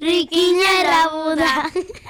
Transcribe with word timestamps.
Riquiña 0.00 0.80
era 0.80 1.08
Buda. 1.08 1.70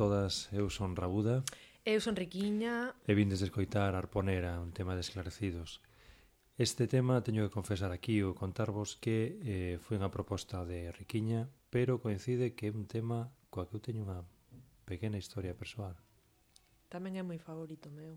todas, 0.00 0.48
eu 0.56 0.72
son 0.72 0.96
Rabuda. 0.96 1.44
Eu 1.84 2.00
son 2.00 2.16
Riquiña. 2.16 2.96
E 3.04 3.12
vindes 3.12 3.44
de 3.44 3.52
escoitar 3.52 3.92
Arponera, 3.92 4.56
un 4.56 4.72
tema 4.72 4.96
de 4.96 5.04
esclarecidos. 5.04 5.84
Este 6.56 6.88
tema 6.88 7.20
teño 7.20 7.44
que 7.44 7.52
confesar 7.52 7.92
aquí 7.92 8.24
ou 8.24 8.32
contarvos 8.32 8.96
que 8.96 9.36
eh, 9.44 9.76
foi 9.84 10.00
unha 10.00 10.08
proposta 10.08 10.64
de 10.64 10.88
Riquiña, 10.96 11.52
pero 11.68 12.00
coincide 12.00 12.56
que 12.56 12.68
é 12.68 12.72
un 12.72 12.88
tema 12.88 13.28
coa 13.52 13.68
que 13.68 13.76
eu 13.76 13.84
teño 13.84 14.08
unha 14.08 14.24
pequena 14.88 15.20
historia 15.20 15.52
persoal. 15.52 16.00
Tamén 16.88 17.20
é 17.20 17.22
moi 17.22 17.36
favorito 17.36 17.92
meu. 17.92 18.16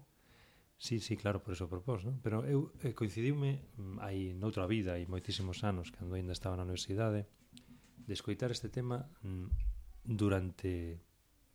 Sí, 0.80 1.04
sí, 1.04 1.20
claro, 1.20 1.44
por 1.44 1.52
eso 1.52 1.68
propós, 1.68 2.08
non? 2.08 2.24
Pero 2.24 2.48
eu 2.48 2.72
eh, 2.80 2.96
coincidiume 2.96 3.60
mm, 3.76 4.00
aí 4.00 4.32
noutra 4.32 4.72
vida 4.72 4.96
e 4.96 5.04
moitísimos 5.04 5.68
anos, 5.68 5.92
cando 5.92 6.16
aínda 6.16 6.32
estaba 6.32 6.56
na 6.56 6.64
universidade, 6.64 7.28
de 8.00 8.14
escoitar 8.16 8.56
este 8.56 8.72
tema 8.72 9.04
mm, 9.20 9.52
durante 10.08 11.04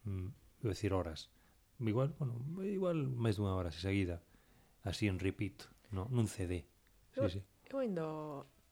mm, 0.08 0.32
decir 0.64 0.92
horas 0.92 1.30
igual, 1.78 2.14
bueno, 2.18 2.34
igual 2.64 3.06
máis 3.12 3.36
dunha 3.36 3.52
hora 3.52 3.70
se 3.70 3.84
seguida 3.84 4.24
así 4.82 5.06
en 5.06 5.20
repeat, 5.20 5.68
no? 5.92 6.08
nun 6.08 6.26
CD 6.26 6.64
sí, 7.12 7.20
eu, 7.20 7.28
sí. 7.28 7.40
eu 7.68 7.78
ainda 7.84 8.06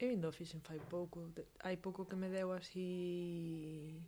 eu 0.00 0.08
ainda 0.10 0.32
fixen 0.32 0.64
fai 0.64 0.80
pouco 0.80 1.28
hai 1.60 1.76
pouco 1.76 2.08
que 2.08 2.16
me 2.16 2.32
deu 2.32 2.56
así 2.56 4.00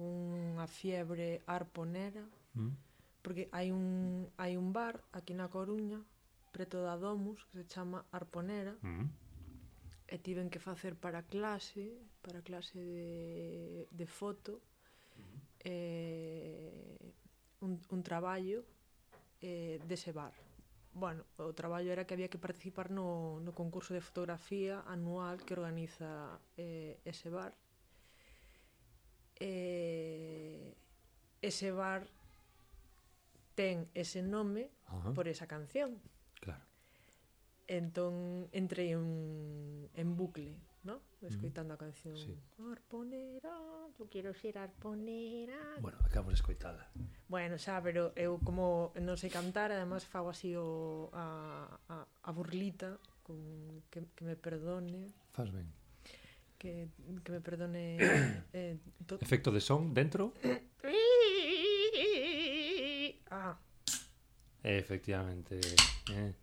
unha 0.00 0.64
fiebre 0.66 1.44
arponera 1.44 2.24
mm. 2.56 2.72
porque 3.20 3.52
hai 3.52 3.70
un 3.70 4.26
hai 4.40 4.56
un 4.56 4.72
bar 4.72 5.04
aquí 5.12 5.36
na 5.36 5.52
Coruña 5.52 6.00
preto 6.50 6.80
da 6.80 6.96
Domus 6.96 7.44
que 7.52 7.60
se 7.60 7.66
chama 7.68 8.04
Arponera 8.10 8.76
mm 8.80 9.22
e 10.12 10.18
tiven 10.20 10.52
que 10.52 10.60
facer 10.60 10.92
para 10.94 11.24
clase, 11.24 11.88
para 12.20 12.44
clase 12.44 12.76
de, 12.76 13.88
de 13.90 14.06
foto, 14.06 14.60
eh, 15.64 16.98
un, 17.60 17.80
un 17.90 18.02
traballo 18.02 18.64
eh, 19.40 19.80
dese 19.86 20.12
bar. 20.12 20.32
Bueno, 20.94 21.24
o 21.38 21.54
traballo 21.54 21.90
era 21.90 22.04
que 22.04 22.14
había 22.14 22.28
que 22.28 22.38
participar 22.38 22.90
no, 22.90 23.40
no 23.40 23.54
concurso 23.54 23.94
de 23.94 24.00
fotografía 24.00 24.84
anual 24.86 25.40
que 25.44 25.54
organiza 25.54 26.38
eh, 26.56 27.00
ese 27.04 27.30
bar. 27.30 27.56
Eh, 29.40 30.74
ese 31.40 31.72
bar 31.72 32.06
ten 33.54 33.88
ese 33.94 34.22
nome 34.22 34.70
uh 34.92 35.00
-huh. 35.00 35.14
por 35.14 35.28
esa 35.28 35.46
canción. 35.46 35.98
Claro. 36.40 36.62
Entón 37.66 38.48
entrei 38.52 38.92
en, 38.92 39.88
en 39.96 40.16
bucle 40.16 40.52
¿no? 40.84 41.00
Escoitando 41.20 41.74
mm. 41.74 41.76
a 41.76 41.78
canción 41.78 42.16
sí. 42.16 42.36
Arponera, 42.70 43.54
yo 43.98 44.08
quero 44.10 44.34
ser 44.34 44.58
arponera 44.58 45.76
Bueno, 45.80 45.98
acabo 46.02 46.28
de 46.28 46.34
escoitala 46.34 46.88
Bueno, 47.28 47.58
xa, 47.58 47.80
pero 47.82 48.12
eu 48.18 48.42
como 48.42 48.90
non 48.98 49.14
sei 49.14 49.30
cantar 49.30 49.70
Además 49.70 50.02
fago 50.02 50.34
así 50.34 50.58
o, 50.58 51.10
a, 51.14 51.70
a, 51.86 51.96
a 52.02 52.30
burlita 52.34 52.98
con, 53.22 53.38
que, 53.90 54.02
que 54.14 54.24
me 54.26 54.34
perdone 54.34 55.14
Faz 55.30 55.50
ben 55.54 55.70
Que, 56.58 56.90
que 57.22 57.30
me 57.30 57.40
perdone 57.42 57.98
eh, 58.52 58.78
to... 59.06 59.22
Efecto 59.22 59.54
de 59.54 59.62
son 59.62 59.94
dentro 59.94 60.34
Ah 63.30 63.56
Efectivamente 64.62 65.58
eh. 66.10 66.34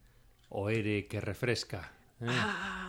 O 0.49 0.71
ere 0.71 1.07
que 1.11 1.19
refresca 1.19 1.91
eh. 2.23 2.27
Ah 2.27 2.88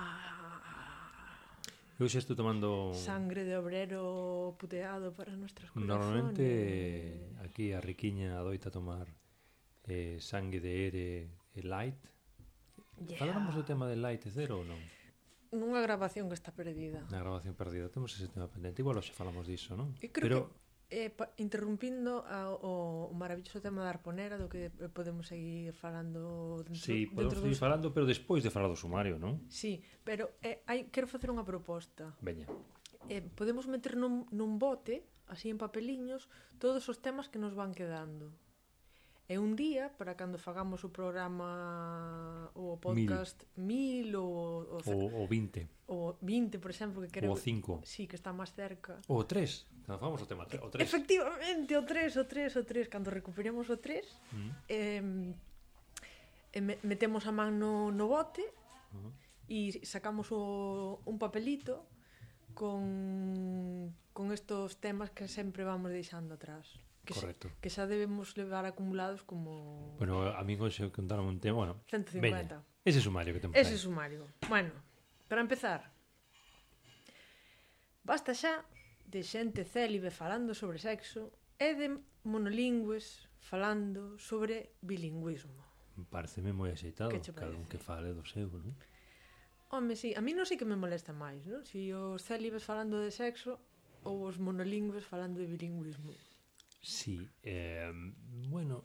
Eu 2.00 2.08
xa 2.08 2.16
estou 2.16 2.32
tomando... 2.32 2.96
Sangre 2.96 3.44
de 3.44 3.52
obrero 3.60 4.56
puteado 4.56 5.12
para 5.12 5.36
nuestros 5.36 5.68
corazones. 5.68 6.00
Normalmente 6.00 7.36
aquí 7.44 7.76
a 7.76 7.80
Riquiña 7.84 8.40
adoita 8.40 8.72
tomar 8.72 9.04
eh, 9.84 10.16
sangue 10.16 10.64
de 10.64 10.72
ere 10.88 11.08
e 11.52 11.60
light. 11.60 12.00
Yeah. 13.04 13.20
Falamos 13.20 13.52
do 13.52 13.68
tema 13.68 13.84
de 13.84 14.00
light 14.00 14.24
e 14.24 14.32
cero 14.32 14.60
ou 14.60 14.64
non? 14.64 14.80
Nunha 15.52 15.84
grabación 15.84 16.32
que 16.32 16.40
está 16.40 16.56
perdida. 16.56 17.04
Na 17.12 17.20
grabación 17.20 17.52
perdida. 17.52 17.92
Temos 17.92 18.16
ese 18.16 18.32
tema 18.32 18.48
pendente. 18.48 18.80
Igual 18.80 18.96
xa 19.04 19.12
falamos 19.12 19.44
diso, 19.44 19.76
non? 19.76 19.92
Pero 20.00 20.48
que... 20.48 20.69
Eh, 20.90 21.06
pa, 21.14 21.30
interrumpindo 21.38 22.26
a, 22.26 22.50
o, 22.50 23.06
o 23.06 23.14
maravilloso 23.14 23.62
tema 23.62 23.86
da 23.86 23.94
arponera 23.94 24.34
do 24.34 24.50
que 24.50 24.74
eh, 24.74 24.90
podemos 24.90 25.30
seguir 25.30 25.70
falando 25.70 26.66
dentro, 26.66 26.82
sí, 26.82 27.06
podemos 27.06 27.30
dentro 27.30 27.38
seguir 27.46 27.54
dos... 27.54 27.62
falando, 27.62 27.86
pero 27.94 28.10
despois 28.10 28.42
de 28.42 28.50
falar 28.50 28.66
do 28.66 28.74
sumario, 28.74 29.14
non? 29.14 29.38
Sí, 29.46 29.78
pero 30.02 30.34
eh, 30.42 30.66
hai, 30.66 30.90
quero 30.90 31.06
facer 31.06 31.30
unha 31.30 31.46
proposta. 31.46 32.10
Veña. 32.18 32.50
Eh, 33.06 33.22
Podemos 33.22 33.70
meter 33.70 33.94
nun, 33.94 34.26
nun 34.34 34.58
bote, 34.58 35.06
así 35.30 35.46
en 35.46 35.62
papeliños 35.62 36.26
todos 36.58 36.82
os 36.90 36.98
temas 36.98 37.30
que 37.30 37.38
nos 37.38 37.54
van 37.54 37.70
quedando. 37.70 38.34
E 39.30 39.38
un 39.38 39.54
día, 39.54 39.94
para 39.94 40.18
cando 40.18 40.42
fagamos 40.42 40.82
o 40.82 40.90
programa 40.90 42.50
ou 42.58 42.74
o 42.74 42.82
podcast 42.82 43.38
1000 43.54 44.10
ou 44.18 44.66
o, 44.66 45.22
o, 45.22 45.22
o 45.22 45.26
20. 45.30 45.86
O 45.86 46.18
20, 46.18 46.58
por 46.58 46.74
exemplo, 46.74 46.98
que 47.06 47.22
creo 47.22 47.30
o 47.30 47.38
5. 47.38 47.86
Sí, 47.86 48.10
que 48.10 48.18
está 48.18 48.34
máis 48.34 48.50
cerca. 48.50 48.98
O 49.06 49.22
3. 49.22 49.86
Cando 49.86 50.02
fagamos 50.02 50.18
o 50.18 50.26
tema 50.26 50.50
o 50.50 50.68
3. 50.74 50.82
Efectivamente, 50.82 51.70
o 51.78 51.86
3, 51.86 52.10
o 52.18 52.24
3, 52.26 52.58
o 52.58 52.64
3, 52.66 52.90
cando 52.90 53.14
recuperemos 53.14 53.70
o 53.70 53.78
3, 53.78 54.02
mm. 54.34 54.50
eh, 54.66 54.98
metemos 56.82 57.22
a 57.22 57.30
man 57.30 57.54
no, 57.54 57.94
no 57.94 58.10
bote 58.10 58.42
uh 58.42 58.98
-huh. 58.98 59.14
e 59.46 59.78
sacamos 59.86 60.34
o, 60.34 61.06
un 61.06 61.22
papelito 61.22 61.86
con 62.58 63.94
con 64.10 64.34
estos 64.34 64.82
temas 64.82 65.14
que 65.14 65.30
sempre 65.30 65.62
vamos 65.62 65.94
deixando 65.94 66.34
atrás 66.34 66.66
que, 67.10 67.18
Correcto. 67.18 67.50
Se, 67.50 67.54
que 67.58 67.70
xa 67.74 67.90
debemos 67.90 68.38
levar 68.38 68.62
acumulados 68.62 69.26
como... 69.26 69.98
Bueno, 69.98 70.30
a 70.30 70.42
mí 70.46 70.54
hoxe 70.54 70.86
contaron 70.94 71.26
un 71.26 71.42
tema, 71.42 71.58
bueno... 71.66 71.74
150. 71.90 72.22
Veña, 72.22 72.62
ese 72.86 73.02
sumario 73.02 73.34
que 73.34 73.40
temos 73.42 73.58
Ese 73.58 73.74
aí. 73.74 73.82
sumario. 73.82 74.22
Bueno, 74.46 74.70
para 75.26 75.42
empezar, 75.42 75.90
basta 78.06 78.32
xa 78.32 78.62
de 79.10 79.26
xente 79.26 79.66
célibe 79.66 80.14
falando 80.14 80.54
sobre 80.54 80.78
sexo 80.78 81.34
e 81.58 81.74
de 81.74 81.98
monolingües 82.22 83.26
falando 83.42 84.14
sobre 84.18 84.70
bilingüismo. 84.80 85.58
Pareceme 86.08 86.54
moi 86.54 86.70
axeitado, 86.72 87.12
cada 87.34 87.52
un 87.52 87.66
que 87.66 87.76
fale 87.76 88.14
do 88.14 88.24
seu, 88.24 88.48
non? 88.48 88.72
Home, 89.70 89.94
sí, 89.94 90.16
a 90.16 90.22
mí 90.24 90.32
non 90.32 90.48
sei 90.48 90.56
que 90.56 90.66
me 90.66 90.78
molesta 90.78 91.12
máis, 91.12 91.44
non? 91.44 91.62
Si 91.66 91.92
os 91.92 92.24
célibes 92.24 92.64
falando 92.64 93.02
de 93.02 93.12
sexo 93.12 93.60
ou 94.08 94.24
os 94.24 94.40
monolingües 94.40 95.04
falando 95.04 95.38
de 95.42 95.46
bilingüismo. 95.46 96.16
Sí, 96.80 97.28
eh, 97.42 97.92
bueno... 98.48 98.84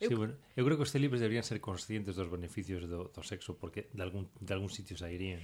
Eu... 0.00 0.08
Sí, 0.10 0.14
bueno, 0.14 0.38
eu 0.54 0.62
creo 0.62 0.78
que 0.78 0.86
os 0.86 0.94
celibres 0.94 1.18
deberían 1.18 1.42
ser 1.42 1.58
conscientes 1.58 2.14
dos 2.14 2.30
beneficios 2.30 2.86
do, 2.86 3.10
do 3.10 3.22
sexo 3.26 3.58
porque 3.58 3.90
de 3.90 4.02
algún, 4.06 4.30
de 4.38 4.54
algún 4.54 4.70
sitio 4.70 4.94
sairían. 4.94 5.42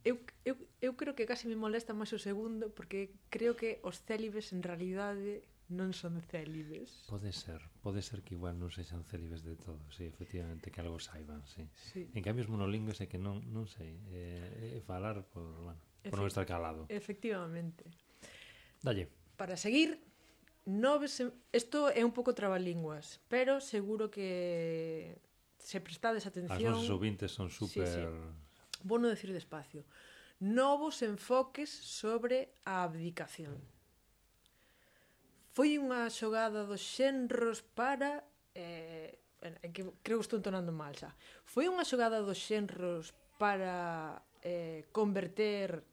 Eu, 0.00 0.16
eu, 0.48 0.56
eu 0.80 0.96
creo 0.96 1.12
que 1.12 1.28
casi 1.28 1.44
me 1.44 1.56
molesta 1.56 1.92
máis 1.92 2.08
o 2.16 2.20
segundo 2.20 2.72
porque 2.72 3.12
creo 3.28 3.52
que 3.52 3.84
os 3.84 4.00
célibes 4.00 4.56
en 4.56 4.64
realidade 4.64 5.44
non 5.68 5.92
son 5.92 6.20
célibes. 6.24 7.04
Pode 7.08 7.32
ser, 7.36 7.60
pode 7.84 8.00
ser 8.00 8.24
que 8.24 8.36
igual 8.36 8.56
non 8.56 8.72
sexan 8.72 9.04
célibes 9.04 9.44
de 9.44 9.56
todo, 9.56 9.80
sí, 9.92 10.04
efectivamente, 10.08 10.72
que 10.72 10.80
algo 10.80 10.96
saiban, 10.96 11.44
sí. 11.44 11.64
sí. 11.76 12.08
En 12.16 12.24
cambio, 12.24 12.44
os 12.44 12.52
monolingües 12.52 13.00
é 13.00 13.08
que 13.08 13.20
non, 13.20 13.44
non 13.48 13.64
sei, 13.68 13.96
eh, 14.12 14.80
falar 14.84 15.24
por, 15.32 15.44
bueno, 15.64 15.80
por 16.08 16.16
non 16.20 16.28
estar 16.28 16.44
calado. 16.44 16.88
Efectivamente. 16.88 17.88
Dalle. 18.80 19.23
Para 19.36 19.56
seguir, 19.56 20.00
nove. 20.64 21.06
Isto 21.52 21.90
é 21.90 22.02
un 22.04 22.12
pouco 22.14 22.32
trabalinguas, 22.34 23.20
pero 23.28 23.60
seguro 23.60 24.10
que 24.10 25.18
se 25.58 25.80
prestades 25.80 26.26
atención... 26.26 26.72
As 26.72 26.84
nosas 26.84 26.92
ouvintes 26.92 27.32
son 27.32 27.48
super... 27.50 27.88
Sí, 27.88 28.00
sí. 28.00 28.84
Bono 28.84 29.08
decir 29.08 29.32
despacio. 29.32 29.84
Novos 30.40 31.00
enfoques 31.00 31.70
sobre 31.70 32.52
a 32.68 32.84
abdicación. 32.84 33.56
Foi 35.56 35.78
unha 35.78 36.10
xogada 36.10 36.66
dos 36.68 36.82
xenros 36.82 37.62
para... 37.62 38.26
Eh, 38.52 39.18
que 39.72 39.84
creo 40.04 40.18
que 40.20 40.26
estou 40.26 40.40
entonando 40.40 40.72
mal 40.72 40.92
xa. 40.92 41.16
Foi 41.48 41.68
unha 41.70 41.84
xogada 41.84 42.20
dos 42.20 42.36
xenros 42.36 43.16
para 43.40 44.20
eh, 44.44 44.84
converter 44.92 45.84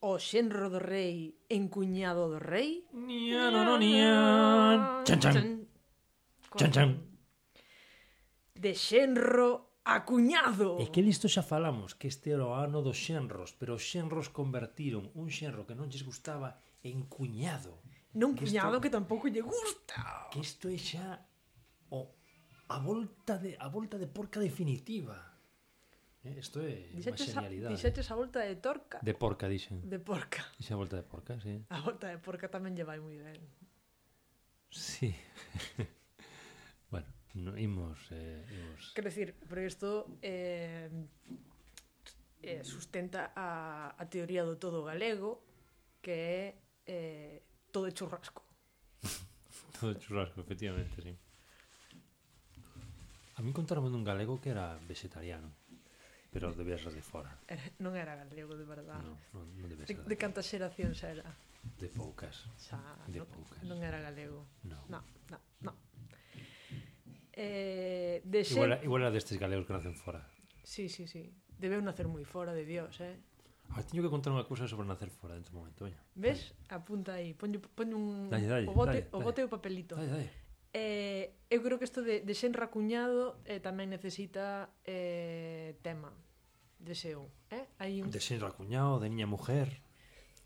O 0.00 0.20
xenro 0.20 0.68
do 0.68 0.78
rei 0.78 1.40
en 1.48 1.68
cuñado 1.72 2.28
do 2.28 2.38
rei? 2.38 2.84
Nia, 2.92 3.50
no, 3.50 3.64
no, 3.64 3.74
nia. 3.80 5.02
Chan, 5.08 5.20
chan. 5.20 5.34
Chan, 6.56 6.70
chan. 6.70 6.90
De 8.54 8.72
xenro 8.76 9.80
a 9.86 10.04
cuñado. 10.04 10.76
E 10.82 10.90
que 10.90 11.00
listo 11.00 11.30
xa 11.30 11.46
falamos 11.46 11.94
que 11.94 12.10
este 12.10 12.34
era 12.34 12.44
o 12.44 12.58
ano 12.58 12.82
dos 12.82 12.98
xenros, 12.98 13.54
pero 13.54 13.78
os 13.78 13.86
xenros 13.86 14.28
convertiron 14.28 15.14
un 15.14 15.30
xenro 15.30 15.62
que 15.62 15.78
non 15.78 15.86
lles 15.86 16.02
gustaba 16.02 16.58
en 16.82 17.06
cuñado. 17.06 17.78
Non 18.18 18.34
que 18.34 18.50
cuñado 18.50 18.76
isto, 18.76 18.82
que 18.82 18.90
tampouco 18.90 19.30
lle 19.30 19.46
gusta. 19.46 20.26
Que 20.34 20.42
isto 20.42 20.66
é 20.66 20.76
xa 20.76 21.22
o, 21.94 22.10
a 22.66 22.78
volta 22.82 23.38
de 23.38 23.54
a 23.56 23.68
volta 23.70 23.94
de 23.94 24.10
porca 24.10 24.42
definitiva. 24.42 25.35
Eh, 26.26 26.42
isto 26.42 26.58
é 26.58 26.90
unha 26.90 27.14
genialidade. 27.14 27.72
Dixetes 27.78 28.10
a 28.10 28.14
eh. 28.14 28.18
volta 28.18 28.38
de 28.42 28.56
torca. 28.58 28.98
De 28.98 29.14
porca, 29.14 29.46
dixen. 29.46 29.78
De 29.86 30.02
porca. 30.02 30.42
Dixe 30.58 30.74
a 30.74 30.78
volta 30.78 30.98
de 30.98 31.06
porca, 31.06 31.38
sí. 31.38 31.62
A 31.70 31.78
volta 31.86 32.10
de 32.10 32.18
porca 32.18 32.50
tamén 32.50 32.74
lle 32.74 32.82
vai 32.82 32.98
moi 32.98 33.14
ben. 33.14 33.38
Sí. 34.74 35.14
bueno, 36.90 37.06
no, 37.38 37.54
imos, 37.54 38.10
eh, 38.10 38.42
imos... 38.50 38.90
Quero 38.90 39.06
dicir, 39.06 39.38
pero 39.46 39.62
isto 39.62 40.18
eh, 40.18 40.90
eh, 42.42 42.62
sustenta 42.66 43.30
a, 43.30 43.94
a 43.94 44.04
teoría 44.10 44.42
do 44.42 44.58
todo 44.58 44.82
galego 44.82 45.46
que 46.02 46.14
é 46.18 46.42
eh, 46.90 47.36
todo 47.70 47.86
churrasco. 47.94 48.42
todo 49.78 49.94
churrasco, 49.94 50.42
efectivamente, 50.42 50.98
sí. 50.98 51.14
A 53.38 53.42
mí 53.46 53.54
contaron 53.54 53.94
un 53.94 54.02
galego 54.02 54.42
que 54.42 54.50
era 54.50 54.74
vegetariano 54.90 55.54
pero 56.36 56.52
debía 56.52 56.76
ser 56.76 56.92
de 56.92 57.00
fora. 57.00 57.32
Era, 57.48 57.64
non 57.80 57.96
era 57.96 58.12
galego, 58.12 58.52
de 58.60 58.68
verdade. 58.68 59.00
Non, 59.00 59.16
non, 59.32 59.48
non 59.56 59.68
debía 59.72 59.88
ser 59.88 59.96
de, 59.96 60.04
de, 60.04 60.08
de 60.12 60.16
cantas 60.20 60.44
xeracións 60.44 61.00
era? 61.00 61.24
De 61.80 61.88
poucas. 61.88 62.44
Xa, 62.60 62.76
de 63.08 63.24
non, 63.24 63.28
poucas. 63.32 63.64
Non 63.64 63.80
era 63.80 64.04
galego. 64.04 64.44
Non, 64.68 64.84
non, 64.92 65.00
non. 65.32 65.40
No. 65.64 65.72
Eh, 67.32 68.20
de 68.20 68.44
xe... 68.44 68.60
Igual, 68.60 68.84
igual 68.84 69.00
era 69.08 69.12
destes 69.16 69.40
galegos 69.40 69.64
que 69.64 69.72
nacen 69.72 69.96
fora. 69.96 70.20
Sí, 70.60 70.92
sí, 70.92 71.08
sí. 71.08 71.32
Debeu 71.56 71.80
nacer 71.80 72.04
moi 72.04 72.28
fora 72.28 72.52
de 72.52 72.68
Dios, 72.68 73.00
eh? 73.00 73.16
Ah, 73.72 73.80
teño 73.80 74.04
que 74.04 74.12
contar 74.12 74.28
unha 74.36 74.44
cousa 74.44 74.68
sobre 74.68 74.84
nacer 74.84 75.08
fora 75.08 75.40
dentro 75.40 75.56
do 75.56 75.64
momento, 75.64 75.88
veña. 75.88 75.98
Ves? 76.12 76.52
Apunta 76.68 77.16
aí. 77.16 77.32
Poño, 77.32 77.64
poño 77.72 77.96
un... 77.96 78.28
Dalle, 78.28 78.44
dalle, 78.44 78.68
o 78.68 78.76
bote, 78.76 79.08
dalle, 79.08 79.16
o 79.16 79.18
bote 79.24 79.40
e 79.40 79.48
o 79.48 79.50
papelito. 79.50 79.96
Dalle, 79.96 80.12
dalle. 80.12 80.32
Eh, 80.72 81.34
eu 81.50 81.62
creo 81.62 81.78
que 81.78 81.86
isto 81.86 82.02
de, 82.02 82.20
de 82.20 82.34
Xenra 82.34 82.68
Cuñado 82.68 83.38
eh, 83.46 83.62
tamén 83.62 83.90
necesita 83.90 84.72
eh, 84.82 85.78
tema 85.84 86.10
de 86.78 86.94
seu. 86.94 87.30
Eh? 87.50 87.66
Hai 87.78 88.02
un... 88.02 88.10
De 88.10 88.20
Xenra 88.20 88.52
Cuñado, 88.52 88.98
de 88.98 89.08
Niña 89.08 89.26
Mujer, 89.26 89.80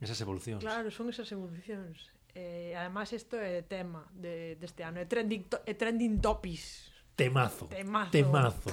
esas 0.00 0.21
evolucións. 0.21 0.62
Claro, 0.62 0.93
son 0.93 1.11
esas 1.11 1.29
evolucións. 1.33 2.12
Eh, 2.35 2.75
además, 2.79 3.11
isto 3.11 3.35
é 3.37 3.62
tema 3.67 4.07
de, 4.15 4.55
deste 4.55 4.83
de 4.83 4.89
ano. 4.89 4.99
É 5.03 5.07
trending, 5.07 5.50
to, 5.50 5.59
é 5.67 5.75
trending 5.75 6.23
topis. 6.23 6.95
Temazo. 7.19 7.67
Temazo. 7.67 8.12
Temazo. 8.12 8.71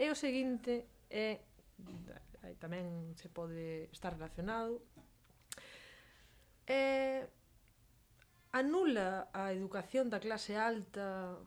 e 0.00 0.08
o 0.08 0.16
seguinte 0.16 0.88
é 1.12 1.44
tamén 2.60 3.16
se 3.16 3.28
pode 3.32 3.88
estar 3.92 4.16
relacionado. 4.16 4.84
É 6.68 7.28
anula 8.52 9.30
a 9.32 9.52
educación 9.54 10.10
da 10.10 10.18
clase 10.18 10.58
alta 10.58 11.38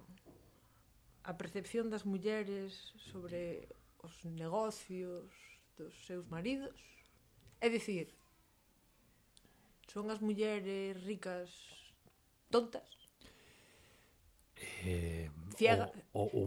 a 1.23 1.33
percepción 1.39 1.87
das 1.87 2.03
mulleres 2.03 2.95
sobre 3.11 3.67
os 3.99 4.15
negocios 4.27 5.31
dos 5.75 5.93
seus 6.07 6.27
maridos? 6.27 6.75
É 7.63 7.67
dicir, 7.71 8.11
son 9.87 10.11
as 10.11 10.19
mulleres 10.19 10.99
ricas 11.03 11.51
tontas? 12.51 12.87
Eh, 14.83 15.31
Ciega. 15.55 15.91
O, 16.13 16.23
o, 16.23 16.41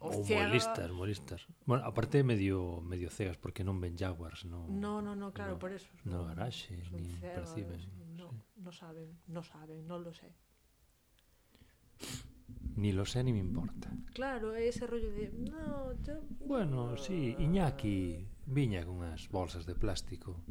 o, 0.00 0.08
o 0.08 0.24
ciega... 0.24 0.48
molistas, 0.48 0.90
molistas. 0.90 1.40
Bueno, 1.66 1.84
aparte 1.84 2.22
medio 2.22 2.80
medio 2.80 3.10
cegas 3.10 3.36
porque 3.36 3.62
non 3.62 3.78
ven 3.82 3.98
jaguars, 3.98 4.48
No, 4.48 4.64
No, 4.66 5.02
no, 5.04 5.12
no, 5.14 5.34
claro, 5.34 5.54
no, 5.54 5.62
por 5.62 5.72
eso. 5.76 5.90
No, 6.08 6.24
garaxe, 6.24 6.72
ni 6.94 7.04
nin 7.04 7.20
perciben. 7.20 7.80
Sí 7.80 8.05
no 8.56 8.72
saben, 8.72 9.18
no 9.26 9.42
saben, 9.42 9.86
no 9.86 9.98
lo 9.98 10.12
sé. 10.12 10.34
Ni 12.76 12.92
lo 12.92 13.06
sé 13.06 13.24
ni 13.24 13.32
me 13.32 13.38
importa. 13.38 13.90
Claro, 14.12 14.54
ese 14.54 14.86
rollo 14.86 15.10
de... 15.10 15.30
No, 15.32 15.92
yo... 16.02 16.20
Bueno, 16.44 16.96
sí, 16.96 17.34
Iñaki 17.38 18.28
viña 18.44 18.84
con 18.84 18.96
unas 18.96 19.28
bolsas 19.30 19.64
de 19.64 19.74
plástico. 19.74 20.44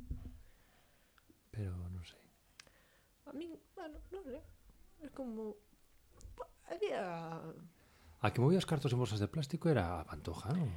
Pero 1.51 1.77
non 1.93 2.03
sei. 2.03 2.25
A 3.29 3.31
min, 3.31 3.53
bueno, 3.77 4.01
non 4.09 4.25
sei. 4.25 4.41
É 5.05 5.07
como... 5.13 5.55
Había... 6.65 7.39
A 8.19 8.27
que 8.33 8.41
movía 8.41 8.57
os 8.57 8.65
cartos 8.65 8.89
en 8.89 8.99
bolsas 8.99 9.21
de 9.21 9.29
plástico 9.29 9.69
era 9.69 10.01
a 10.01 10.05
Pantoja, 10.09 10.49
non? 10.49 10.67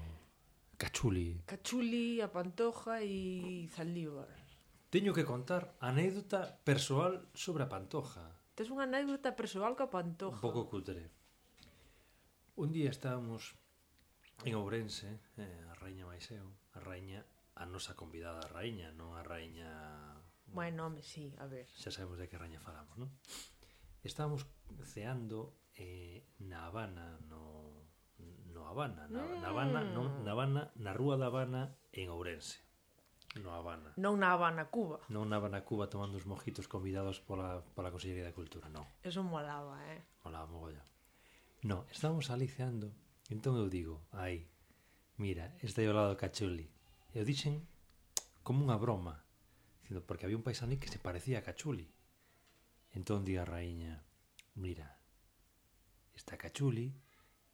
Cachuli. 0.77 1.43
Cachuli, 1.49 2.21
a 2.21 2.29
Pantoja 2.29 3.01
e 3.01 3.67
Zaldívar. 3.73 4.48
Teño 4.89 5.13
que 5.13 5.29
contar 5.29 5.77
anécdota 5.85 6.65
persoal 6.65 7.29
sobre 7.37 7.61
a 7.61 7.69
Pantoja. 7.69 8.25
Tes 8.57 8.73
unha 8.73 8.89
anécdota 8.89 9.37
persoal 9.37 9.77
coa 9.77 9.93
Pantoja. 9.93 10.41
Un 10.41 10.41
pouco 10.41 10.65
cutre. 10.65 11.13
Un 12.57 12.73
día 12.73 12.89
estábamos 12.89 13.53
en 14.49 14.57
Ourense, 14.57 15.21
eh, 15.37 15.69
a 15.69 15.77
Raíña 15.77 16.09
máis 16.09 16.25
eu, 16.33 16.49
a 16.73 16.81
Raíña, 16.81 17.21
a 17.61 17.69
nosa 17.69 18.01
convidada 18.01 18.41
a 18.41 18.49
Raíña, 18.49 18.89
non 18.97 19.13
a 19.13 19.21
Raíña... 19.21 19.69
Bueno, 20.57 20.89
home, 20.89 21.05
sí, 21.05 21.37
a 21.37 21.45
ver. 21.45 21.69
Xa 21.69 21.93
sabemos 21.93 22.17
de 22.17 22.33
que 22.33 22.41
Raíña 22.41 22.65
falamos, 22.65 22.97
non? 22.97 23.13
Estábamos 24.01 24.49
ceando 24.89 25.69
eh, 25.77 26.25
na 26.41 26.65
Habana, 26.65 27.21
no, 27.29 27.85
no 28.57 28.65
Habana, 28.65 29.05
na, 29.13 29.21
mm. 29.21 29.37
na 29.45 29.49
Habana, 29.53 29.81
no, 29.85 30.05
mm. 30.09 30.25
na 30.25 30.33
Habana, 30.33 30.63
na 30.81 30.97
Rúa 30.97 31.21
da 31.21 31.29
Habana, 31.29 31.77
en 31.93 32.09
Ourense 32.09 32.68
No 33.37 33.53
Habana. 33.53 33.93
Non 34.01 34.17
na 34.17 34.33
Habana, 34.33 34.73
Cuba. 34.73 35.05
Non 35.13 35.29
na 35.29 35.37
Habana, 35.37 35.61
Cuba, 35.61 35.93
tomando 35.93 36.17
os 36.17 36.25
mojitos 36.25 36.65
convidados 36.65 37.21
pola, 37.21 37.61
pola 37.77 37.93
Consellería 37.93 38.25
de 38.25 38.33
Cultura, 38.33 38.73
non. 38.73 38.89
Eso 39.05 39.21
molaba, 39.21 39.77
eh? 39.93 40.01
Molaba 40.25 40.49
mogolla. 40.49 40.81
No, 41.63 41.85
estábamos 41.93 42.33
aliciando. 42.33 42.89
Entón 43.29 43.61
eu 43.61 43.69
digo, 43.69 44.09
ai, 44.17 44.49
mira, 45.21 45.53
está 45.61 45.85
ao 45.85 45.93
lado 45.93 46.17
do 46.17 46.21
Cachuli. 46.21 46.73
Eu 47.13 47.29
dixen 47.29 47.69
como 48.41 48.65
unha 48.65 48.81
broma, 48.81 49.21
dicindo, 49.85 50.01
porque 50.01 50.25
había 50.25 50.41
un 50.41 50.47
paisano 50.47 50.81
que 50.81 50.89
se 50.89 50.97
parecía 50.97 51.45
a 51.45 51.45
Cachuli. 51.45 51.93
Entón 52.97 53.29
di 53.29 53.37
a 53.37 53.45
raíña, 53.45 54.09
mira, 54.57 54.97
está 56.17 56.41
Cachuli, 56.41 56.97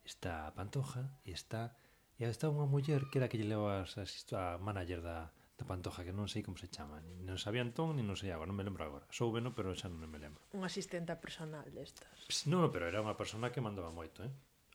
está 0.07 0.47
a 0.47 0.55
Pantoja, 0.55 1.19
e 1.27 1.35
está... 1.35 1.75
E 2.15 2.31
está 2.31 2.47
unha 2.47 2.71
muller 2.71 3.11
que 3.11 3.19
era 3.19 3.27
que 3.27 3.43
lle 3.43 3.51
levas 3.51 3.99
a, 3.99 4.07
a 4.39 4.43
manager 4.63 5.03
da, 5.03 5.35
da 5.55 5.65
Pantoja, 5.65 6.03
que 6.03 6.11
non 6.11 6.27
sei 6.27 6.43
como 6.43 6.59
se 6.59 6.67
chama, 6.67 6.99
non 7.23 7.39
sabía 7.39 7.63
entón, 7.63 7.95
nin 7.95 8.11
non 8.11 8.19
sei 8.19 8.35
agora, 8.35 8.51
non 8.51 8.59
me 8.59 8.67
lembro 8.67 8.83
agora. 8.83 9.07
Soubeno, 9.15 9.55
pero 9.55 9.71
xa 9.79 9.87
non 9.87 10.03
me 10.11 10.19
lembro. 10.19 10.43
Un 10.51 10.67
asistente 10.67 11.15
personal 11.15 11.63
destas. 11.71 12.27
Pss, 12.27 12.51
non, 12.51 12.67
pero 12.75 12.91
era 12.91 12.99
unha 12.99 13.15
persona 13.15 13.55
que 13.55 13.63
mandaba 13.63 13.95
moito, 13.95 14.27
eh? 14.27 14.33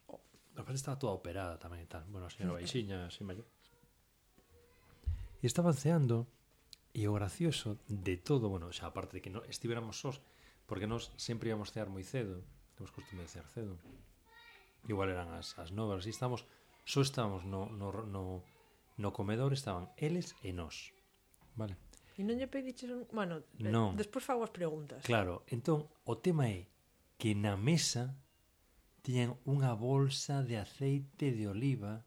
Oh. 0.07 0.23
A 0.55 0.63
estaba 0.71 0.95
toda 0.95 1.19
operada 1.19 1.59
tamén 1.59 1.83
e 1.83 1.87
tal. 1.91 2.07
Bueno, 2.07 2.27
a 2.27 2.31
señora 2.31 2.55
Baixiña, 2.59 3.11
así 3.11 3.27
maior. 3.27 3.43
E 5.43 5.45
estaban 5.47 5.75
ceando, 5.75 6.31
e 6.95 7.03
o 7.11 7.15
gracioso 7.15 7.75
de 7.91 8.15
todo, 8.15 8.47
bueno, 8.47 8.71
xa 8.71 8.87
aparte 8.87 9.19
de 9.19 9.21
que 9.23 9.31
no, 9.31 9.43
estivéramos 9.51 9.99
sós, 9.99 10.23
porque 10.63 10.87
nós 10.87 11.11
sempre 11.19 11.51
íamos 11.51 11.75
cear 11.75 11.91
moi 11.91 12.07
cedo, 12.07 12.39
temos 12.79 12.95
costume 12.95 13.27
de 13.27 13.31
cear 13.35 13.47
cedo. 13.51 13.75
Igual 14.87 15.11
eran 15.11 15.35
as, 15.35 15.59
as 15.59 15.75
novas, 15.75 16.07
e 16.07 16.11
estamos, 16.15 16.47
só 16.87 17.03
estábamos 17.03 17.43
no, 17.43 17.67
no, 17.67 17.91
no 18.07 18.47
No 18.99 19.15
comedor 19.15 19.55
estaban 19.55 19.87
eles 19.95 20.35
e 20.43 20.51
nós. 20.51 20.91
Vale. 21.55 21.79
E 22.19 22.21
non 22.27 22.35
lle 22.35 22.51
pediches 22.51 22.91
un... 22.91 23.07
Bueno, 23.15 23.39
non. 23.63 23.95
despois 23.95 24.27
fago 24.27 24.43
as 24.43 24.51
preguntas. 24.51 24.99
Claro, 25.07 25.47
entón, 25.47 25.87
o 26.03 26.19
tema 26.19 26.51
é 26.51 26.67
que 27.15 27.31
na 27.31 27.55
mesa 27.55 28.19
tiñan 28.99 29.39
unha 29.47 29.71
bolsa 29.71 30.43
de 30.43 30.59
aceite 30.59 31.31
de 31.31 31.47
oliva 31.47 32.03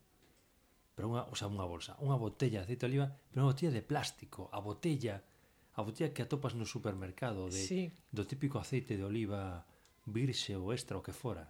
pero 0.94 1.08
unha, 1.08 1.25
o 1.32 1.34
sea, 1.37 1.49
unha 1.49 1.64
bolsa, 1.64 1.96
unha 2.04 2.20
botella 2.20 2.61
de 2.62 2.64
aceite 2.68 2.84
de 2.84 2.90
oliva, 2.92 3.08
pero 3.32 3.42
unha 3.42 3.52
botella 3.56 3.72
de 3.72 3.84
plástico, 3.84 4.52
a 4.52 4.61
botella, 4.61 5.25
a 5.72 5.80
botella 5.80 6.12
que 6.12 6.22
atopas 6.22 6.52
no 6.52 6.68
supermercado 6.68 7.49
de, 7.49 7.58
sí. 7.64 7.88
do 8.12 8.28
típico 8.28 8.61
aceite 8.61 9.00
de 9.00 9.02
oliva 9.02 9.64
virxe 10.04 10.52
ou 10.52 10.70
extra 10.70 11.00
o 11.00 11.04
que 11.04 11.16
fora. 11.16 11.49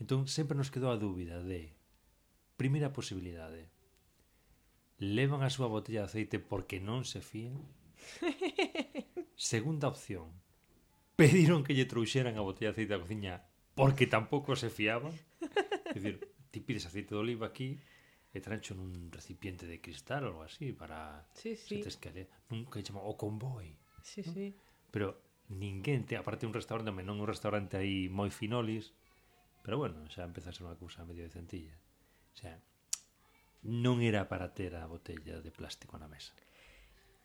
Entón 0.00 0.24
sempre 0.26 0.56
nos 0.56 0.72
quedou 0.72 0.88
a 0.88 0.96
dúbida 0.96 1.44
de 1.44 1.76
primeira 2.56 2.88
posibilidade, 2.90 3.68
levan 4.98 5.46
a 5.46 5.50
súa 5.50 5.70
botella 5.70 6.04
de 6.04 6.10
aceite 6.10 6.36
porque 6.42 6.82
non 6.82 7.06
se 7.06 7.22
fían. 7.22 7.62
Segunda 9.38 9.86
opción, 9.86 10.34
pediron 11.14 11.62
que 11.62 11.74
lle 11.74 11.86
trouxeran 11.86 12.34
a 12.38 12.42
botella 12.42 12.74
de 12.74 12.82
aceite 12.82 12.94
da 12.94 13.02
cociña 13.02 13.34
porque 13.78 14.10
tampouco 14.10 14.58
se 14.58 14.70
fiaban. 14.70 15.14
É 15.88 15.96
dicir, 15.96 16.20
ti 16.52 16.60
pides 16.60 16.84
aceite 16.84 17.16
de 17.16 17.20
oliva 17.24 17.48
aquí 17.48 17.80
e 18.28 18.38
trancho 18.44 18.76
nun 18.76 19.08
recipiente 19.08 19.64
de 19.64 19.80
cristal 19.80 20.28
ou 20.28 20.36
algo 20.36 20.44
así 20.44 20.76
para 20.76 21.24
sí, 21.32 21.56
sí. 21.56 21.80
se 21.80 21.88
tes 21.88 21.96
que 21.96 22.28
nunca 22.52 22.76
chama 22.84 23.00
o 23.00 23.16
convoi. 23.16 23.72
Sí, 24.04 24.20
¿no? 24.20 24.32
sí. 24.36 24.52
Pero 24.92 25.16
ninguén 25.48 26.04
te, 26.04 26.20
aparte 26.20 26.44
un 26.44 26.52
restaurante, 26.52 26.92
non 26.92 27.16
un 27.16 27.24
restaurante 27.24 27.80
aí 27.80 28.12
moi 28.12 28.28
finolis, 28.28 28.92
pero 29.64 29.80
bueno, 29.80 30.04
xa 30.12 30.28
empeza 30.28 30.52
a 30.52 30.54
ser 30.54 30.68
unha 30.68 30.76
cousa 30.76 31.08
medio 31.08 31.24
decentilla. 31.24 31.72
O 32.32 32.36
sea, 32.36 32.60
non 33.66 34.02
era 34.04 34.28
para 34.30 34.54
ter 34.54 34.76
a 34.78 34.86
botella 34.86 35.42
de 35.42 35.50
plástico 35.50 35.98
na 35.98 36.06
mesa. 36.06 36.32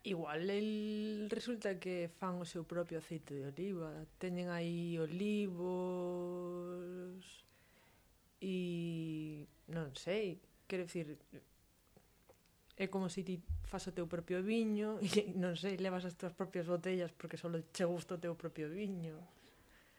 Igual 0.04 0.50
el 0.50 1.30
resulta 1.30 1.80
que 1.80 2.12
fan 2.20 2.36
o 2.36 2.46
seu 2.46 2.68
propio 2.68 3.00
aceite 3.00 3.40
de 3.40 3.48
oliva, 3.48 4.04
teñen 4.20 4.52
aí 4.52 5.00
olivos 5.00 5.64
e 8.44 9.48
non 9.72 9.96
sei, 9.96 10.44
quero 10.68 10.84
dicir 10.84 11.16
é 12.76 12.90
como 12.90 13.08
se 13.08 13.24
ti 13.24 13.40
fas 13.64 13.88
o 13.88 13.96
teu 13.96 14.10
propio 14.10 14.44
viño 14.44 15.00
e 15.06 15.32
non 15.40 15.56
sei, 15.56 15.80
levas 15.80 16.04
as 16.04 16.20
túas 16.20 16.36
propias 16.36 16.68
botellas 16.68 17.16
porque 17.16 17.40
só 17.40 17.48
che 17.72 17.86
gusta 17.88 18.18
o 18.18 18.22
teu 18.22 18.36
propio 18.36 18.68
viño. 18.68 19.24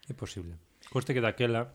É 0.04 0.12
posible. 0.12 0.60
Coste 0.92 1.16
que 1.16 1.24
daquela 1.24 1.72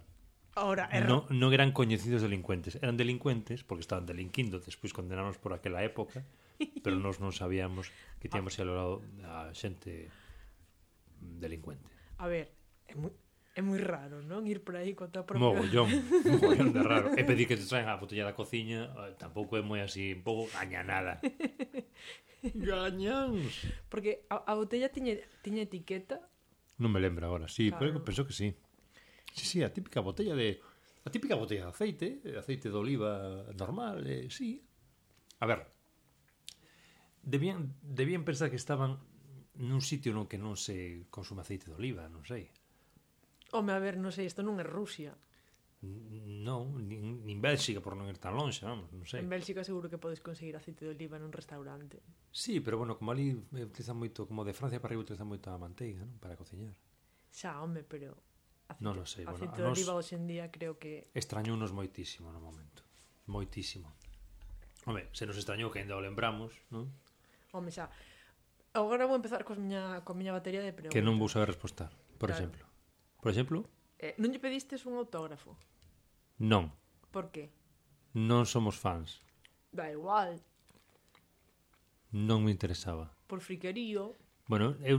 Ahora, 0.59 0.91
er... 0.91 1.07
no, 1.07 1.23
non 1.31 1.55
eran 1.55 1.71
coñecidos 1.71 2.19
delincuentes, 2.19 2.75
eran 2.75 2.99
delincuentes 2.99 3.63
porque 3.63 3.87
estaban 3.87 4.03
delinquindo, 4.03 4.59
despois 4.59 4.91
condenanos 4.91 5.39
por 5.39 5.55
aquela 5.55 5.79
época, 5.87 6.27
pero 6.83 6.99
nós 7.03 7.23
non 7.23 7.31
sabíamos 7.31 7.87
que 8.19 8.27
tiñamos 8.27 8.59
ah. 8.59 8.67
lado 8.67 8.99
a 9.23 9.55
xente 9.55 10.11
delincuente. 11.19 11.87
A 12.19 12.27
ver, 12.27 12.51
é 12.91 12.95
moi 12.99 13.15
É 13.57 13.61
moi 13.65 13.81
raro, 13.81 14.23
non? 14.23 14.47
Ir 14.47 14.63
por 14.63 14.79
aí 14.79 14.95
con 14.95 15.11
tua 15.11 15.27
propia... 15.27 15.43
Mogollón, 15.43 15.91
mogollón 16.31 16.71
de 16.71 16.79
raro. 16.79 17.11
E 17.17 17.27
pedir 17.27 17.43
que 17.43 17.59
te 17.59 17.67
traen 17.67 17.91
a 17.91 17.99
botella 17.99 18.23
da 18.23 18.37
cociña 18.37 18.87
eh, 18.87 19.19
tampouco 19.19 19.59
é 19.59 19.63
moi 19.65 19.83
así, 19.83 20.15
un 20.15 20.23
pouco 20.23 20.47
gañanada. 20.55 21.19
Gañáns! 22.55 23.67
Porque 23.91 24.23
a, 24.31 24.47
a 24.47 24.53
botella 24.55 24.87
tiña, 24.95 25.19
tiña 25.43 25.67
etiqueta? 25.67 26.23
Non 26.79 26.93
me 26.93 27.03
lembro 27.03 27.27
agora, 27.27 27.51
sí, 27.51 27.67
claro. 27.67 27.99
pero 27.99 28.05
penso 28.07 28.23
que 28.23 28.31
sí. 28.31 28.55
Sí, 29.33 29.45
sí, 29.45 29.63
a 29.63 29.73
típica 29.73 29.99
botella 30.01 30.35
de... 30.35 30.61
A 31.05 31.09
típica 31.09 31.35
botella 31.35 31.65
de 31.65 31.71
aceite, 31.71 32.07
aceite 32.37 32.69
de 32.69 32.75
oliva 32.75 33.45
normal, 33.55 34.05
eh, 34.05 34.29
sí. 34.29 34.61
A 35.39 35.45
ver, 35.45 35.71
debían, 37.23 37.75
debían 37.81 38.25
pensar 38.25 38.49
que 38.49 38.59
estaban 38.59 38.99
nun 39.59 39.83
sitio 39.83 40.15
no 40.15 40.27
que 40.31 40.39
non 40.39 40.55
se 40.55 41.07
consume 41.11 41.43
aceite 41.43 41.67
de 41.67 41.75
oliva, 41.75 42.07
non 42.07 42.23
sei. 42.23 42.47
Home, 43.51 43.75
a 43.75 43.79
ver, 43.79 43.99
non 43.99 44.15
sei, 44.15 44.27
isto 44.27 44.39
non 44.39 44.55
é 44.59 44.65
Rusia. 44.65 45.11
Non, 45.79 46.75
nin, 46.75 47.23
nin 47.23 47.39
Bélxica 47.39 47.79
por 47.79 47.95
non 47.95 48.07
ir 48.07 48.19
tan 48.19 48.35
longe, 48.35 48.63
vamos, 48.63 48.91
non 48.91 49.03
sei. 49.07 49.23
En 49.23 49.31
Bélxica 49.31 49.63
seguro 49.63 49.91
que 49.91 49.99
podes 49.99 50.23
conseguir 50.23 50.55
aceite 50.55 50.87
de 50.87 50.91
oliva 50.95 51.19
nun 51.19 51.31
restaurante. 51.31 51.99
Sí, 52.31 52.63
pero 52.63 52.79
bueno, 52.79 52.95
como 52.95 53.11
ali 53.11 53.35
eh, 53.35 53.67
utilizan 53.67 53.99
moito, 53.99 54.27
como 54.27 54.47
de 54.47 54.55
Francia 54.55 54.79
para 54.79 54.95
arriba 54.95 55.07
utilizan 55.07 55.27
moito 55.27 55.51
a 55.51 55.59
manteiga, 55.59 56.03
non, 56.07 56.19
para 56.23 56.39
cociñar. 56.39 56.75
Xa, 57.31 57.59
home, 57.59 57.83
pero 57.83 58.15
No 58.77 58.93
non 58.93 59.01
o 59.01 59.07
sei, 59.09 59.25
a 59.25 59.33
bueno, 59.33 59.49
cintura 59.49 59.73
nos... 59.73 59.81
oliva 59.81 59.97
día, 60.29 60.45
creo 60.53 60.77
que 60.77 61.09
extrañounos 61.17 61.73
moitísimo 61.73 62.29
no 62.29 62.37
momento. 62.37 62.85
Moitísimo. 63.25 63.89
Home, 64.85 65.09
se 65.11 65.25
nos 65.25 65.37
extrañou 65.41 65.73
que 65.73 65.81
ainda 65.81 65.97
o 65.97 66.01
lembramos, 66.01 66.53
non? 66.69 66.93
Home, 67.49 67.73
xa. 67.73 67.89
Agora 68.77 69.09
vou 69.09 69.17
empezar 69.17 69.41
cos 69.41 69.57
miña, 69.57 70.05
con 70.05 70.15
miña 70.15 70.31
batería 70.31 70.61
de 70.61 70.71
preguntas. 70.71 70.93
Que 70.93 71.01
non 71.01 71.17
vou 71.17 71.27
saber 71.27 71.49
respostar, 71.49 71.89
por 72.21 72.29
claro. 72.29 72.37
exemplo. 72.37 72.63
Por 73.19 73.29
exemplo? 73.33 73.57
Eh, 73.97 74.13
non 74.21 74.29
lle 74.29 74.39
pedistes 74.39 74.85
un 74.85 74.95
autógrafo? 74.95 75.57
Non. 76.39 76.71
Por 77.09 77.33
que? 77.33 77.49
Non 78.15 78.45
somos 78.45 78.77
fans. 78.77 79.19
Da 79.73 79.89
igual. 79.89 80.39
Non 82.15 82.45
me 82.45 82.53
interesaba. 82.53 83.11
Por 83.27 83.41
friquerío. 83.41 84.15
Bueno, 84.49 84.73
eu 84.81 84.97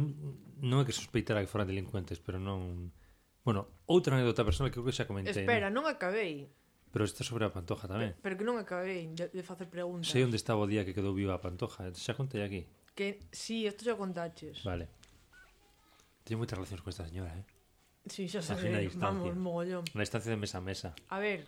non 0.62 0.82
é 0.82 0.84
que 0.86 0.94
sospeitara 0.94 1.42
que 1.42 1.50
foran 1.50 1.66
delincuentes, 1.66 2.22
pero 2.22 2.38
non 2.38 2.92
Bueno, 3.44 3.72
outra 3.88 4.16
anécdota 4.16 4.44
personal 4.44 4.68
que 4.68 4.76
creo 4.76 4.88
que 4.88 4.96
xa 4.96 5.08
comentei. 5.08 5.32
Espera, 5.32 5.72
non, 5.72 5.88
non 5.88 5.92
acabei. 5.92 6.52
Pero 6.90 7.06
isto 7.06 7.22
sobre 7.22 7.46
a 7.46 7.52
pantoja 7.54 7.86
tamén. 7.86 8.18
Pero, 8.18 8.22
pero 8.22 8.34
que 8.36 8.46
non 8.46 8.56
acabei 8.60 9.08
de, 9.14 9.30
de 9.30 9.42
facer 9.46 9.70
preguntas. 9.70 10.10
Sei 10.10 10.20
onde 10.26 10.36
estaba 10.36 10.60
o 10.60 10.68
día 10.68 10.84
que 10.84 10.92
quedou 10.92 11.14
viva 11.16 11.32
a 11.32 11.40
pantoja. 11.40 11.88
Xa 11.94 12.12
contei 12.12 12.44
aquí. 12.44 12.66
Que, 12.92 13.22
sí, 13.32 13.64
isto 13.64 13.86
xa 13.86 13.96
contaches. 13.96 14.60
Vale. 14.66 14.90
Teño 16.26 16.42
moitas 16.42 16.58
relacións 16.58 16.82
con 16.84 16.90
esta 16.92 17.06
señora, 17.08 17.32
eh? 17.32 17.46
Sí, 18.04 18.28
xa 18.28 18.44
sei. 18.44 18.58
ve. 18.58 18.92
Vamos, 19.00 19.32
mogollón. 19.38 19.86
Na 19.96 20.04
distancia 20.04 20.28
de 20.28 20.36
mesa 20.36 20.58
a 20.58 20.64
mesa. 20.64 20.90
A 21.08 21.16
ver, 21.16 21.46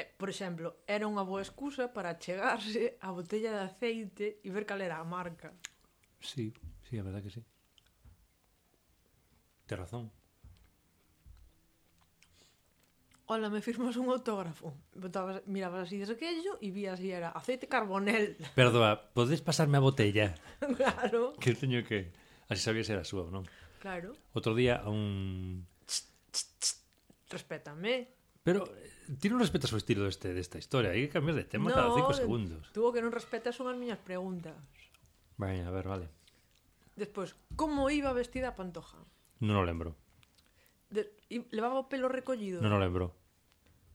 eh, 0.00 0.08
por 0.16 0.32
exemplo, 0.32 0.80
era 0.88 1.04
unha 1.04 1.26
boa 1.26 1.44
excusa 1.44 1.92
para 1.92 2.16
chegarse 2.16 2.96
a 3.04 3.12
botella 3.12 3.52
de 3.52 3.62
aceite 3.68 4.26
e 4.40 4.48
ver 4.48 4.64
cal 4.64 4.80
era 4.80 4.96
a 4.96 5.04
marca. 5.04 5.52
Sí, 6.22 6.56
sí, 6.88 6.96
a 6.96 7.04
verdad 7.04 7.20
que 7.20 7.34
sí. 7.34 7.44
Te 9.70 9.76
razón. 9.76 10.10
Ola, 13.26 13.48
me 13.50 13.62
firmas 13.62 13.94
un 13.94 14.10
autógrafo. 14.10 14.74
Botabas, 14.96 15.46
mirabas 15.46 15.86
así 15.86 15.96
desde 15.96 16.18
aquello 16.18 16.58
e 16.58 16.74
vías 16.74 16.98
e 16.98 17.14
era 17.14 17.30
aceite 17.30 17.70
carbonel. 17.70 18.34
Perdoa, 18.58 19.14
podes 19.14 19.38
pasarme 19.46 19.78
a 19.78 19.86
botella? 19.86 20.34
claro. 20.74 21.38
Que 21.38 21.54
teño 21.54 21.86
que... 21.86 22.10
Así 22.50 22.66
sabía 22.66 22.82
se 22.82 22.98
era 22.98 23.06
súa, 23.06 23.30
non? 23.30 23.46
Claro. 23.78 24.10
Outro 24.34 24.58
día 24.58 24.82
a 24.82 24.90
un... 24.90 25.62
Respétame. 27.30 28.10
Pero 28.42 28.66
eh, 28.74 29.14
ti 29.22 29.30
non 29.30 29.38
respetas 29.38 29.70
o 29.70 29.78
estilo 29.78 30.02
deste 30.02 30.34
desta 30.34 30.58
historia, 30.58 30.90
hai 30.90 31.06
que 31.06 31.14
cambiar 31.14 31.38
de 31.38 31.46
tema 31.46 31.70
no, 31.70 31.78
cada 31.78 31.94
cinco 31.94 32.10
segundos. 32.10 32.74
Tuvo 32.74 32.90
que 32.90 32.98
non 32.98 33.14
respetas 33.14 33.54
son 33.54 33.70
as 33.70 33.78
miñas 33.78 34.02
preguntas. 34.02 34.58
Vale, 35.38 35.62
a 35.62 35.70
ver, 35.70 35.86
vale. 35.86 36.10
Despois, 36.98 37.38
como 37.54 37.86
iba 37.86 38.10
vestida 38.10 38.50
a 38.50 38.58
Pantoja? 38.58 38.98
Non 39.40 39.56
o 39.56 39.64
lembro. 39.64 39.96
De, 40.92 41.08
levaba 41.50 41.80
o 41.80 41.88
pelo 41.88 42.12
recollido? 42.12 42.60
Non 42.60 42.76
o 42.76 42.80
lembro. 42.80 43.16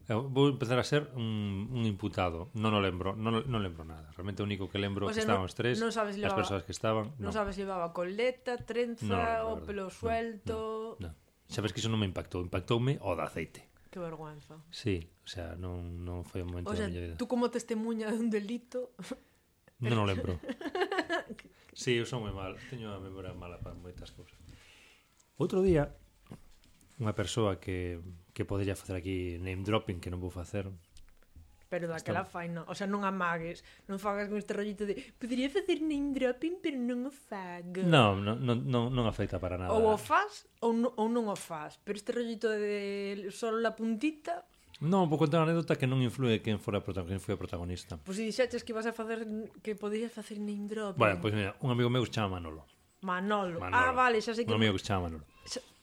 Eh, 0.10 0.14
eu 0.14 0.30
vou 0.30 0.50
empezar 0.50 0.78
a 0.78 0.86
ser 0.86 1.10
un, 1.14 1.70
un 1.70 1.82
imputado. 1.86 2.50
Non 2.58 2.74
o 2.74 2.82
lembro, 2.82 3.14
non, 3.14 3.46
non 3.46 3.62
lembro 3.62 3.86
nada. 3.86 4.10
Realmente 4.18 4.42
o 4.42 4.46
único 4.46 4.70
que 4.70 4.82
lembro 4.82 5.06
o 5.06 5.14
sea, 5.14 5.22
que 5.22 5.26
estaban 5.26 5.46
no, 5.46 5.50
os 5.50 5.54
tres, 5.54 5.78
non 5.78 5.94
sabes 5.94 6.18
levaba, 6.18 6.34
as 6.34 6.40
persoas 6.42 6.62
que 6.66 6.74
estaban. 6.74 7.14
Non 7.22 7.30
no. 7.30 7.36
sabes 7.36 7.58
se 7.58 7.66
levaba 7.66 7.94
coleta, 7.94 8.58
trenza, 8.58 9.46
no, 9.46 9.62
o 9.62 9.66
pelo 9.66 9.94
suelto... 9.94 10.98
No, 10.98 11.10
no, 11.10 11.14
no. 11.14 11.46
Sabes 11.46 11.74
que 11.74 11.82
iso 11.82 11.94
non 11.94 12.02
me 12.02 12.10
impactou, 12.10 12.42
impactoume 12.42 12.98
o 13.06 13.14
da 13.14 13.30
aceite. 13.30 13.70
Que 13.94 14.02
vergüenza. 14.02 14.58
Sí, 14.74 15.06
o 15.22 15.30
sea, 15.30 15.54
non, 15.54 16.02
non 16.02 16.26
foi 16.26 16.42
un 16.42 16.50
momento 16.54 16.74
o 16.74 16.78
sea, 16.78 16.86
da 16.86 16.92
miña 16.92 17.06
vida. 17.06 17.16
Tú 17.22 17.30
como 17.30 17.54
testemunha 17.54 18.10
de 18.10 18.18
un 18.18 18.34
delito... 18.34 18.98
non 19.82 20.02
o 20.02 20.06
lembro. 20.10 20.38
Sí, 21.76 22.00
eu 22.00 22.08
son 22.08 22.24
moi 22.24 22.32
mal, 22.32 22.56
teño 22.72 22.88
a 22.88 23.04
memoria 23.04 23.36
mala 23.36 23.60
para 23.60 23.76
moitas 23.76 24.08
cousas. 24.16 24.40
Outro 25.36 25.60
día, 25.60 25.92
unha 27.00 27.12
persoa 27.12 27.60
que, 27.60 28.00
que 28.32 28.48
podría 28.48 28.80
facer 28.80 28.96
aquí 28.96 29.36
name 29.44 29.68
dropping, 29.68 30.00
que 30.00 30.08
non 30.08 30.24
vou 30.24 30.32
facer, 30.32 30.72
Pero 31.70 31.88
daquela 31.88 32.22
Está... 32.22 32.32
fai, 32.32 32.48
non. 32.48 32.64
O 32.70 32.76
sea, 32.78 32.86
non 32.86 33.02
amagues. 33.04 33.66
Non 33.90 33.98
fagas 33.98 34.30
con 34.30 34.38
este 34.38 34.54
rollito 34.54 34.86
de 34.86 34.96
podría 35.18 35.50
facer 35.50 35.82
name 35.82 36.14
dropping, 36.14 36.62
pero 36.62 36.78
non 36.78 37.10
o 37.10 37.12
fago. 37.12 37.82
Non, 37.84 38.22
non, 38.22 38.38
non, 38.40 38.64
non, 38.70 38.94
non 38.94 39.06
afecta 39.10 39.42
para 39.42 39.58
nada. 39.58 39.74
Ou 39.74 39.92
o 39.92 39.98
faz 39.98 40.46
ou, 40.62 40.72
no, 40.72 40.94
ou 40.96 41.10
non 41.10 41.26
o 41.28 41.36
faz. 41.36 41.82
Pero 41.82 41.98
este 41.98 42.14
rollito 42.14 42.48
de 42.48 43.28
solo 43.34 43.58
la 43.60 43.74
puntita... 43.74 44.46
Non, 44.80 45.10
vou 45.10 45.18
contar 45.18 45.42
unha 45.42 45.52
anécdota 45.52 45.80
que 45.80 45.90
non 45.90 46.04
influe 46.06 46.40
quen 46.44 46.62
fora 46.62 46.84
protagonista, 46.84 47.18
quen 47.18 47.24
foi 47.24 47.34
o 47.34 47.42
protagonista. 47.42 47.98
Pois 48.06 48.14
pues, 48.14 48.18
se 48.22 48.28
dixeches 48.30 48.62
que 48.62 48.76
vas 48.76 48.86
a 48.86 48.94
facer 48.94 49.26
que 49.66 49.74
podías 49.74 50.14
facer 50.14 50.38
name 50.38 50.70
dropping. 50.70 51.02
Bueno, 51.02 51.18
pois 51.18 51.34
pues, 51.34 51.44
mira, 51.44 51.58
un 51.66 51.74
amigo 51.74 51.90
meu 51.90 52.06
chama 52.06 52.38
Manolo. 52.38 52.68
Manolo. 53.06 53.62
Manolo. 53.62 53.78
Ah, 53.78 53.94
vale, 53.94 54.18
xa 54.26 54.34
sei 54.34 54.44
que... 54.44 54.50
Non 54.50 54.58
amigo 54.58 54.74
que 54.74 54.82
se 54.82 54.90
chama 54.90 55.14
Manolo. 55.14 55.26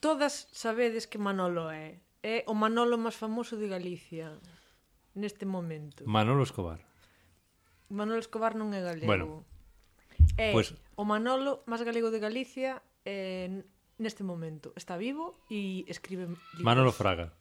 Todas 0.03 0.51
sabedes 0.51 1.07
que 1.07 1.15
Manolo 1.15 1.71
é. 1.71 2.03
É 2.19 2.43
o 2.51 2.55
Manolo 2.55 2.99
máis 2.99 3.15
famoso 3.15 3.55
de 3.55 3.71
Galicia 3.71 4.35
neste 5.15 5.47
momento. 5.47 6.03
Manolo 6.03 6.43
Escobar. 6.43 6.83
Manolo 7.87 8.19
Escobar 8.19 8.59
non 8.59 8.75
é 8.75 8.83
galego. 8.83 9.07
Bueno, 9.07 9.25
é 10.35 10.51
pues... 10.51 10.75
o 10.99 11.07
Manolo 11.07 11.63
máis 11.63 11.79
galego 11.87 12.11
de 12.11 12.19
Galicia 12.19 12.83
eh, 13.07 13.47
é, 13.47 13.63
neste 13.99 14.27
momento. 14.27 14.75
Está 14.75 14.99
vivo 14.99 15.39
e 15.47 15.87
escribe 15.87 16.27
libros. 16.27 16.59
Manolo 16.59 16.91
Fraga. 16.91 17.31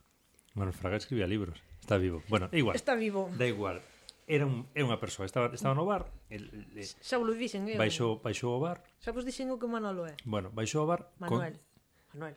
Manolo 0.54 0.74
Fraga 0.76 1.02
escribía 1.02 1.26
libros. 1.26 1.58
Está 1.82 1.98
vivo. 1.98 2.22
Bueno, 2.30 2.46
é 2.54 2.58
igual. 2.62 2.78
Está 2.78 2.94
vivo. 2.94 3.26
Da 3.34 3.46
igual 3.50 3.82
era 4.26 4.46
un, 4.46 4.70
é 4.72 4.82
unha 4.86 4.98
persoa, 5.02 5.26
estaba, 5.26 5.50
estaba 5.50 5.74
no 5.74 5.84
bar 5.84 6.06
el, 6.30 6.46
el, 6.78 6.86
Xa 6.86 7.18
vos 7.18 7.34
dixen 7.34 7.66
eu. 7.66 7.78
baixou, 7.78 8.22
baixou 8.22 8.54
ao 8.54 8.60
bar. 8.62 8.78
Xa 9.02 9.10
vos 9.10 9.26
dixen 9.26 9.50
o 9.50 9.58
que 9.58 9.66
Manolo 9.66 10.06
é. 10.06 10.14
Bueno, 10.22 10.48
baixou 10.54 10.86
ao 10.86 10.88
bar 10.88 11.10
Manuel, 11.18 11.58
con... 11.58 11.66
Manuel, 12.14 12.36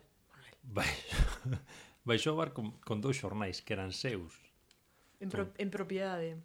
Baixou, 0.66 1.54
baixou 2.08 2.30
ao 2.34 2.38
bar 2.42 2.50
con, 2.50 2.74
con 2.82 2.98
dous 2.98 3.16
xornais 3.22 3.62
que 3.62 3.72
eran 3.72 3.94
seus. 3.94 4.34
En, 5.22 5.30
pro, 5.30 5.48
en 5.56 5.70
propiedade. 5.70 6.42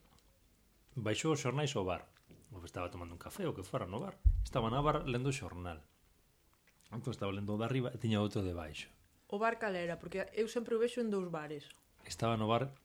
Baixou 0.95 1.33
os 1.33 1.41
xornais 1.41 1.73
ao 1.73 1.83
bar. 1.83 2.05
Eu 2.51 2.61
Estaba 2.67 2.91
tomando 2.91 3.15
un 3.15 3.21
café 3.21 3.47
ou 3.47 3.55
que 3.55 3.63
fora 3.63 3.87
no 3.87 3.97
bar. 3.99 4.19
Estaba 4.43 4.69
na 4.69 4.83
bar 4.83 5.07
lendo 5.07 5.31
o 5.31 5.35
xornal. 5.35 5.81
Entón 6.91 7.15
estaba 7.15 7.31
lendo 7.31 7.55
o 7.55 7.59
de 7.59 7.65
arriba 7.65 7.89
e 7.95 7.97
tiña 7.97 8.19
outro 8.19 8.43
de 8.43 8.51
baixo. 8.51 8.91
O 9.31 9.39
bar 9.39 9.55
cal 9.55 9.73
era? 9.79 9.95
Porque 9.95 10.27
eu 10.35 10.51
sempre 10.51 10.75
o 10.75 10.81
vexo 10.83 10.99
en 10.99 11.07
dous 11.09 11.31
bares. 11.31 11.65
Estaba 12.03 12.35
no 12.35 12.51
bar 12.51 12.75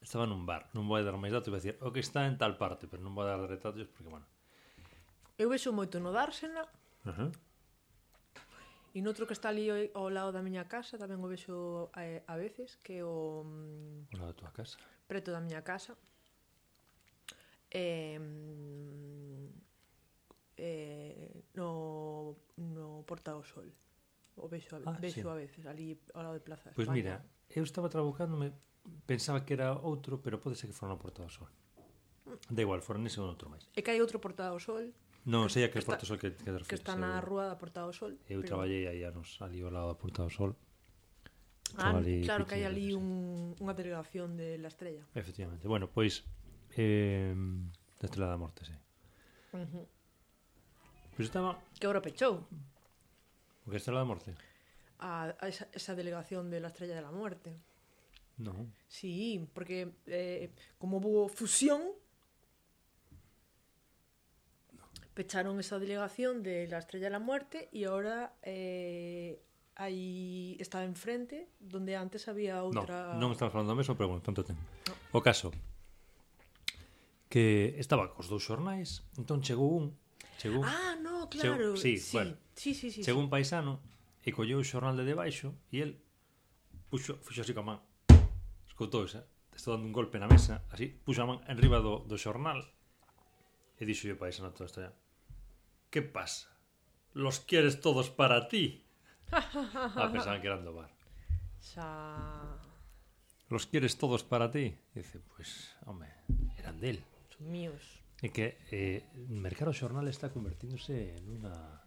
estaba 0.00 0.26
nun 0.26 0.46
bar, 0.46 0.70
non 0.74 0.86
vou 0.86 1.00
dar 1.02 1.16
máis 1.18 1.34
datos, 1.34 1.50
vou 1.50 1.58
dicir, 1.58 1.76
o 1.82 1.90
que 1.90 2.00
está 2.00 2.26
en 2.26 2.38
tal 2.38 2.54
parte, 2.54 2.86
pero 2.86 3.02
non 3.02 3.14
vou 3.14 3.26
dar 3.26 3.42
detalles 3.50 3.90
porque, 3.90 4.10
bueno. 4.10 4.26
Eu 5.38 5.50
vexo 5.50 5.74
moito 5.74 5.98
no 5.98 6.14
Dársena, 6.14 6.62
uh 7.06 7.10
-huh. 7.10 7.30
e 8.94 8.98
noutro 9.02 9.26
que 9.26 9.34
está 9.34 9.50
ali 9.50 9.70
ao 9.70 10.08
lado 10.10 10.30
da 10.30 10.42
miña 10.42 10.70
casa, 10.70 10.98
tamén 10.98 11.18
o 11.18 11.28
vexo 11.28 11.90
a, 11.94 12.02
a 12.26 12.34
veces, 12.38 12.78
que 12.82 13.02
o... 13.02 13.42
Mm, 13.42 14.14
o 14.14 14.16
lado 14.22 14.30
da 14.34 14.38
tua 14.38 14.52
casa. 14.54 14.78
Preto 15.06 15.34
da 15.34 15.42
miña 15.42 15.62
casa. 15.66 15.98
Eh, 17.70 18.18
eh, 20.56 21.42
no, 21.54 22.36
no 22.56 23.04
Porta 23.06 23.32
do 23.32 23.44
Sol. 23.44 23.68
O 24.38 24.48
vexo 24.48 24.76
a, 24.76 24.80
ah, 24.86 24.96
vexo 24.98 25.22
sí. 25.22 25.28
a 25.28 25.34
veces, 25.34 25.66
ali 25.66 25.98
ao 26.14 26.22
lado 26.22 26.38
de 26.38 26.44
Plaza 26.46 26.70
Pois 26.70 26.86
pues 26.86 26.88
mira, 26.94 27.26
eu 27.50 27.64
estaba 27.66 27.88
trabucándome 27.88 28.54
Pensaba 29.08 29.40
que 29.40 29.56
era 29.56 29.72
outro, 29.72 30.20
pero 30.20 30.36
pode 30.36 30.60
ser 30.60 30.68
que 30.68 30.76
foron 30.76 30.92
ao 30.92 31.00
Porta 31.00 31.24
do 31.24 31.32
Sol. 31.32 31.48
Da 32.52 32.60
igual, 32.60 32.84
foron 32.84 33.08
ese 33.08 33.24
un 33.24 33.32
outro 33.32 33.48
máis. 33.48 33.64
E 33.72 33.80
que 33.80 33.88
hai 33.88 34.04
outro 34.04 34.20
Porta 34.20 34.52
do 34.52 34.60
Sol? 34.60 34.92
Non, 35.24 35.48
sei 35.48 35.64
a 35.64 35.72
que, 35.72 35.80
que 35.80 35.88
Porta 35.88 36.04
do 36.04 36.08
Sol 36.12 36.20
que, 36.20 36.36
que 36.36 36.44
te. 36.44 36.68
Que 36.68 36.76
está 36.76 36.92
na 36.92 37.16
rúa 37.24 37.48
da 37.48 37.56
Porta 37.56 37.80
do 37.88 37.92
Sol. 37.96 38.12
Eu 38.28 38.44
pero... 38.44 38.52
traballei 38.52 38.84
aí 38.84 39.00
anos, 39.08 39.40
ali 39.40 39.64
ao 39.64 39.72
lado 39.72 39.88
da 39.88 39.96
Porta 39.96 40.28
do 40.28 40.28
Sol. 40.28 40.52
Ah, 41.80 41.88
Trabalhei 41.96 42.20
claro 42.20 42.44
que 42.44 42.60
hai 42.60 42.68
ali 42.68 42.92
un, 42.92 43.56
unha 43.56 43.72
delegación 43.72 44.36
de 44.36 44.60
la 44.60 44.68
estrella. 44.68 45.08
Efectivamente. 45.16 45.64
Bueno, 45.64 45.88
pois... 45.88 46.28
Eh, 46.76 47.32
da 47.96 48.04
Estrela 48.06 48.28
da 48.28 48.36
Morte, 48.36 48.68
sí. 48.68 48.76
Uh 49.56 49.64
-huh. 49.64 49.86
Pois 51.16 51.32
estaba... 51.32 51.56
Que 51.80 51.88
agora 51.88 52.04
pechou. 52.04 52.44
O 53.64 53.70
que 53.72 53.80
Estrela 53.80 54.04
da 54.04 54.08
Morte? 54.08 54.36
A, 55.00 55.32
a 55.32 55.48
esa, 55.48 55.64
esa 55.72 55.96
delegación 55.96 56.52
de 56.52 56.60
la 56.60 56.68
Estrella 56.68 56.94
de 56.94 57.02
la 57.02 57.10
Muerte. 57.10 57.56
No. 58.38 58.70
Sí, 58.86 59.48
porque 59.52 59.90
eh, 60.06 60.50
como 60.78 60.98
hubo 60.98 61.28
fusión, 61.28 61.82
pecharon 65.14 65.58
esa 65.58 65.78
delegación 65.78 66.42
de 66.44 66.68
la 66.68 66.78
Estrella 66.78 67.06
de 67.06 67.10
la 67.10 67.18
Muerte 67.18 67.68
y 67.72 67.84
ahora 67.84 68.34
eh, 68.42 69.42
aí 69.74 70.56
está 70.60 70.84
enfrente 70.84 71.50
donde 71.58 71.96
antes 71.96 72.28
había 72.28 72.62
outra... 72.62 73.18
No, 73.18 73.26
non 73.26 73.34
estamos 73.34 73.50
falando 73.50 73.74
do 73.74 73.78
mesmo, 73.78 73.98
pero 73.98 74.14
bueno, 74.14 74.22
tanto 74.22 74.46
ten. 74.46 74.54
No. 74.54 75.18
O 75.18 75.20
caso 75.22 75.50
que 77.26 77.74
estaba 77.82 78.14
cos 78.14 78.30
dous 78.30 78.46
xornais, 78.46 79.02
entón 79.18 79.42
chegou 79.42 79.74
un 79.74 79.98
chegou 80.38 80.62
Ah, 80.62 80.94
no, 81.02 81.26
claro. 81.26 81.74
Chegou, 81.74 81.76
sí, 81.76 81.98
sí, 81.98 82.14
bueno, 82.14 82.38
sí, 82.54 82.70
sí, 82.74 82.94
sí, 82.94 83.02
chegou 83.02 83.18
sí. 83.18 83.26
un 83.26 83.30
paisano 83.30 83.82
e 84.22 84.30
colleu 84.30 84.62
o 84.62 84.66
xornal 84.66 84.94
de 84.94 85.02
debaixo 85.02 85.50
e 85.74 85.82
el 85.82 85.98
puxo, 86.94 87.18
puxo 87.26 87.42
así 87.42 87.50
coa 87.50 87.66
man 87.74 87.78
escoutouse, 88.78 89.26
estou 89.50 89.74
dando 89.74 89.90
un 89.90 89.92
golpe 89.92 90.22
na 90.22 90.30
mesa, 90.30 90.62
así, 90.70 90.86
puxo 90.86 91.26
a 91.26 91.26
man 91.26 91.42
enriba 91.50 91.82
do, 91.82 92.06
do 92.06 92.14
xornal 92.14 92.62
e 93.74 93.82
dixo 93.82 94.06
o 94.06 94.14
paisano 94.14 94.54
toda 94.54 94.70
estrella 94.70 94.94
Que 95.90 95.98
pasa? 95.98 96.46
Los 97.10 97.42
quieres 97.42 97.82
todos 97.82 98.06
para 98.06 98.46
ti? 98.46 98.86
ah, 99.34 100.06
pensaban 100.14 100.38
que 100.38 100.46
eran 100.46 100.62
do 100.62 100.78
bar. 100.78 100.94
Xa... 101.58 101.90
Los 103.50 103.66
quieres 103.66 103.98
todos 103.98 104.22
para 104.22 104.46
ti? 104.46 104.78
E 104.94 105.02
dice, 105.02 105.18
pois, 105.26 105.34
pues, 105.34 105.50
home, 105.82 106.06
eran 106.54 106.78
del. 106.78 107.02
Son 107.34 107.50
míos. 107.50 107.82
É 108.22 108.30
que 108.30 108.62
eh, 108.70 109.02
o 109.26 109.34
mercado 109.34 109.74
xornal 109.74 110.06
está 110.06 110.30
convertíndose 110.30 111.18
en 111.18 111.26
unha 111.26 111.82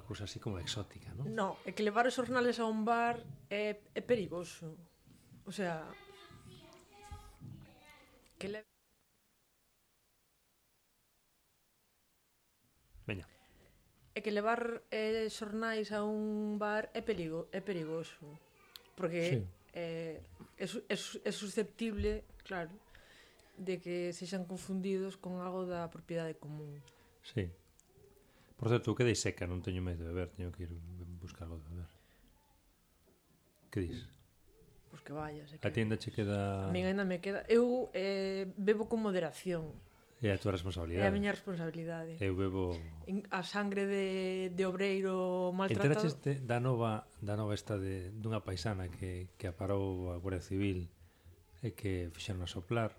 cousa 0.00 0.24
así 0.24 0.40
como 0.40 0.56
exótica, 0.58 1.12
non? 1.12 1.28
No, 1.28 1.48
é 1.68 1.76
que 1.76 1.84
levar 1.84 2.08
os 2.08 2.16
xornales 2.16 2.56
a 2.56 2.64
un 2.64 2.88
bar 2.88 3.20
é, 3.52 3.84
é 3.92 4.00
perigoso. 4.00 4.93
O 5.46 5.52
sea... 5.52 5.84
Que 8.38 8.48
le... 8.48 8.64
Veña. 13.06 13.28
É 14.14 14.22
que 14.22 14.32
levar 14.32 14.82
eh, 14.90 15.28
xornais 15.28 15.92
a 15.92 16.06
un 16.06 16.56
bar 16.56 16.88
é 16.94 17.02
perigo, 17.02 17.48
é 17.52 17.60
perigoso. 17.60 18.24
Porque 18.96 19.22
sí. 19.28 19.38
eh, 19.74 20.22
é, 20.56 20.64
é, 20.64 20.96
é 20.96 21.32
susceptible, 21.32 22.24
claro, 22.46 22.72
de 23.58 23.80
que 23.82 24.12
sexan 24.14 24.46
confundidos 24.46 25.18
con 25.18 25.42
algo 25.42 25.66
da 25.66 25.90
propiedade 25.90 26.38
común. 26.38 26.80
Sí. 27.22 27.50
Por 28.56 28.70
certo, 28.70 28.94
que 28.94 29.04
dei 29.04 29.18
seca, 29.18 29.50
non 29.50 29.60
teño 29.60 29.82
medo 29.82 30.06
de 30.06 30.10
beber, 30.14 30.30
teño 30.32 30.54
que 30.54 30.70
ir 30.70 30.72
buscar 31.18 31.50
algo 31.50 31.58
de 31.60 31.68
beber. 31.74 31.92
Que 33.68 33.78
dis? 33.82 34.13
Pois 34.94 35.02
que 35.02 35.10
vaya, 35.10 35.42
se 35.50 35.58
que... 35.58 35.66
A 35.66 35.74
tienda 35.74 35.98
che 35.98 36.14
queda... 36.14 36.70
A 36.70 36.70
min 36.70 36.86
ainda 36.86 37.02
me 37.02 37.18
queda... 37.18 37.42
Eu 37.50 37.90
eh, 37.90 38.46
bebo 38.54 38.86
con 38.86 39.02
moderación. 39.02 39.74
É 40.22 40.30
a 40.30 40.38
túa 40.38 40.54
responsabilidade. 40.54 41.02
É 41.02 41.10
a 41.10 41.10
miña 41.10 41.34
responsabilidade. 41.34 42.14
Eu 42.22 42.38
bebo... 42.38 42.78
A 43.34 43.42
sangre 43.42 43.90
de, 43.90 44.54
de 44.54 44.62
obreiro 44.62 45.50
maltratado... 45.50 45.98
Enteraches 45.98 46.14
de, 46.22 46.38
da 46.46 46.62
nova, 46.62 47.10
da 47.18 47.34
nova 47.34 47.58
esta 47.58 47.74
de, 47.74 48.14
dunha 48.14 48.46
paisana 48.46 48.86
que, 48.86 49.34
que 49.34 49.50
aparou 49.50 50.14
a 50.14 50.22
Guardia 50.22 50.46
Civil 50.46 50.86
e 51.58 51.74
que 51.74 52.14
fixeron 52.14 52.46
a 52.46 52.48
soplar, 52.48 52.94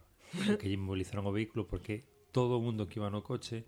que 0.60 0.68
lle 0.68 0.76
mobilizaron 0.76 1.24
o 1.24 1.32
vehículo 1.32 1.64
porque 1.64 2.04
todo 2.36 2.60
o 2.60 2.62
mundo 2.62 2.92
que 2.92 3.00
iba 3.00 3.08
no 3.08 3.24
coche 3.24 3.64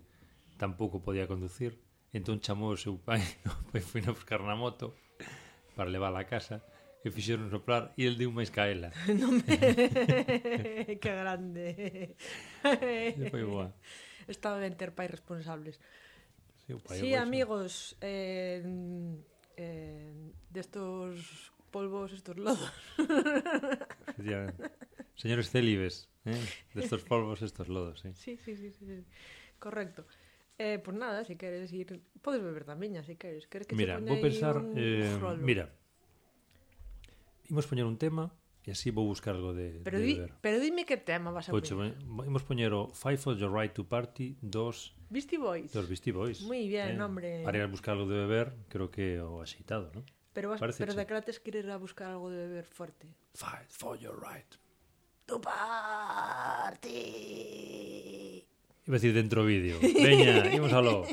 tampouco 0.60 1.00
podía 1.00 1.24
conducir. 1.24 1.80
Entón 2.12 2.44
chamou 2.44 2.76
o 2.76 2.76
seu 2.76 3.00
pai, 3.00 3.24
o 3.48 3.72
pai 3.72 3.80
foi 3.80 4.04
a 4.04 4.12
buscar 4.12 4.44
na 4.44 4.52
moto 4.52 4.92
para 5.72 5.88
levar 5.88 6.12
a 6.12 6.28
casa 6.28 6.60
que 7.08 7.16
fixeron 7.16 7.48
soplar 7.48 7.96
e 7.96 8.04
el 8.04 8.20
deu 8.20 8.28
máis 8.28 8.52
caela. 8.52 8.92
non 9.20 9.40
me... 9.40 9.56
que 11.02 11.12
grande. 11.12 12.12
e 12.60 13.24
foi 13.32 13.44
boa. 13.48 13.72
Estaba 14.28 14.60
ben 14.60 14.76
ter 14.76 14.92
pais 14.92 15.08
responsables. 15.08 15.80
Sí, 16.68 16.76
pai 16.76 17.00
sí 17.00 17.08
amigos, 17.16 17.96
eh, 18.04 18.60
eh, 19.56 20.12
destos 20.52 21.56
polvos, 21.72 22.12
estos 22.12 22.36
lodos. 22.36 22.72
Efectivamente. 24.12 24.68
Señores 25.16 25.48
célibes, 25.50 26.12
¿eh? 26.28 26.36
destos 26.74 27.02
polvos, 27.04 27.40
estos 27.42 27.68
lodos. 27.68 28.04
¿eh? 28.04 28.12
Sí, 28.14 28.36
sí, 28.36 28.54
sí, 28.54 28.70
sí, 28.70 28.84
sí. 28.84 29.04
Correcto. 29.58 30.04
Eh, 30.58 30.80
pues 30.82 30.96
nada, 30.96 31.24
si 31.24 31.36
queres 31.36 31.72
ir... 31.72 32.02
Podes 32.20 32.42
beber 32.42 32.66
tamén, 32.66 32.98
si 33.06 33.14
queres. 33.14 33.46
Queres 33.46 33.70
que 33.70 33.78
mira, 33.78 34.02
vou 34.02 34.18
pensar... 34.18 34.58
Un... 34.58 34.74
Eh, 34.74 35.06
mira, 35.38 35.70
imos 37.48 37.66
poñer 37.66 37.84
un 37.84 37.96
tema 37.98 38.32
e 38.64 38.70
así 38.70 38.90
vou 38.92 39.06
buscar 39.08 39.32
algo 39.34 39.54
de 39.56 39.80
Pero, 39.84 39.96
de 39.98 40.04
di, 40.04 40.14
beber. 40.20 40.32
pero 40.44 40.60
dime 40.60 40.84
que 40.84 40.96
tema 41.00 41.30
vas 41.32 41.48
a 41.48 41.52
Poche, 41.52 41.72
poñer. 41.74 41.94
Eh, 41.96 42.26
imos 42.28 42.42
poñer 42.44 42.72
o 42.76 42.88
Five 42.92 43.16
for 43.16 43.32
your 43.36 43.48
right 43.52 43.72
to 43.72 43.84
party 43.88 44.36
dos 44.44 44.92
Beastie 45.08 45.38
Boys. 45.40 45.72
Dos 45.72 45.88
Beastie 45.88 46.12
Boys. 46.12 46.42
Muy 46.44 46.68
bien, 46.68 47.00
eh? 47.00 47.02
hombre. 47.02 47.40
Para 47.42 47.56
ir 47.56 47.64
a 47.64 47.66
buscar 47.66 47.96
algo 47.96 48.04
de 48.12 48.18
beber, 48.28 48.52
creo 48.68 48.90
que 48.92 49.18
o 49.24 49.40
axeitado, 49.40 49.88
¿no? 49.94 50.04
Pero 50.36 50.50
vas, 50.50 50.60
Parece 50.60 50.84
pero 50.84 50.92
che. 50.92 50.98
de 51.00 51.06
Crates 51.06 51.40
ir 51.46 51.70
a 51.70 51.78
buscar 51.78 52.10
algo 52.12 52.28
de 52.28 52.44
beber 52.46 52.66
fuerte. 52.66 53.08
Fight 53.34 53.70
for 53.72 53.96
your 53.98 54.20
right 54.20 54.52
to 55.24 55.40
party. 55.40 56.98
Iba 58.86 58.96
a 58.96 59.00
decir 59.00 59.14
dentro 59.14 59.44
vídeo. 59.44 59.78
Veña, 59.80 60.52
imos 60.54 60.72
aló. 60.72 61.04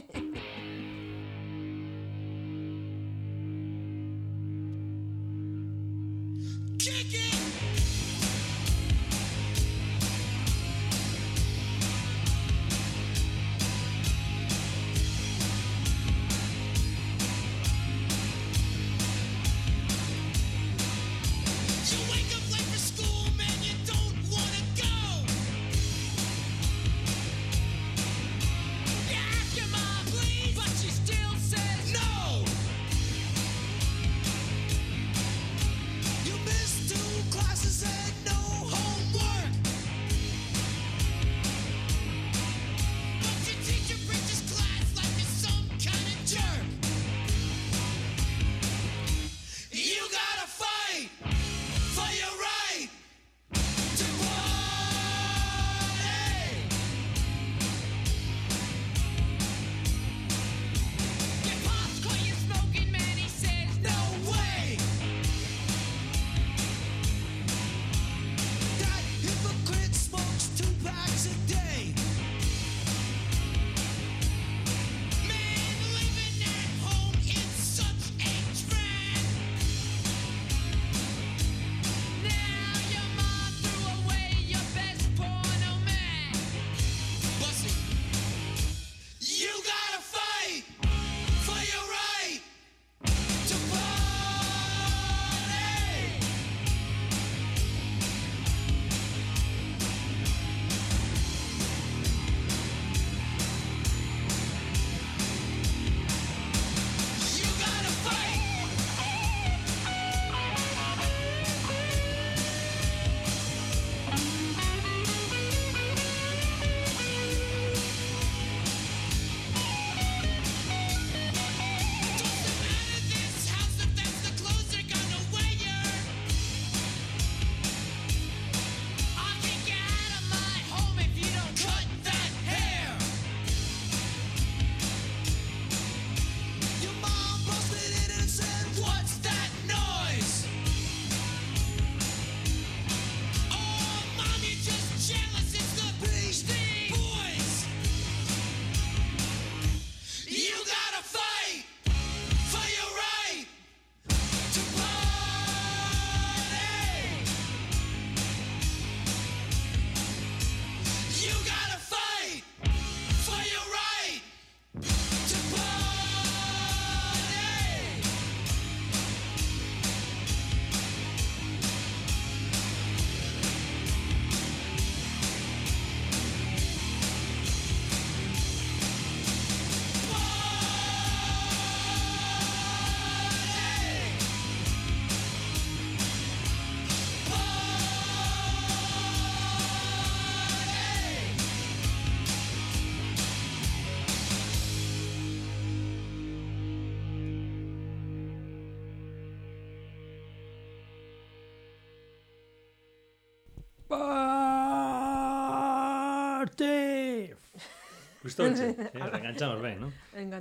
Gustouche? 208.26 208.74
eh, 208.98 209.18
enganchamos 209.22 209.62
ben, 209.62 209.78
non? 209.78 209.92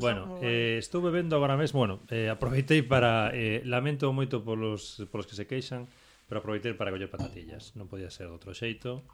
Bueno, 0.00 0.40
eh, 0.40 0.80
estou 0.80 1.04
bebendo 1.04 1.36
agora 1.36 1.60
mesmo, 1.60 1.84
bueno, 1.84 2.00
eh, 2.08 2.32
aproveitei 2.32 2.80
para 2.80 3.28
eh, 3.36 3.60
lamento 3.68 4.08
moito 4.08 4.40
polos 4.40 5.04
polos 5.12 5.28
que 5.28 5.36
se 5.36 5.44
queixan, 5.44 5.84
pero 6.24 6.40
aproveitei 6.40 6.72
para 6.72 6.88
coller 6.88 7.12
patatillas, 7.12 7.76
non 7.76 7.84
podía 7.84 8.08
ser 8.08 8.32
de 8.32 8.34
outro 8.40 8.56
xeito. 8.56 9.04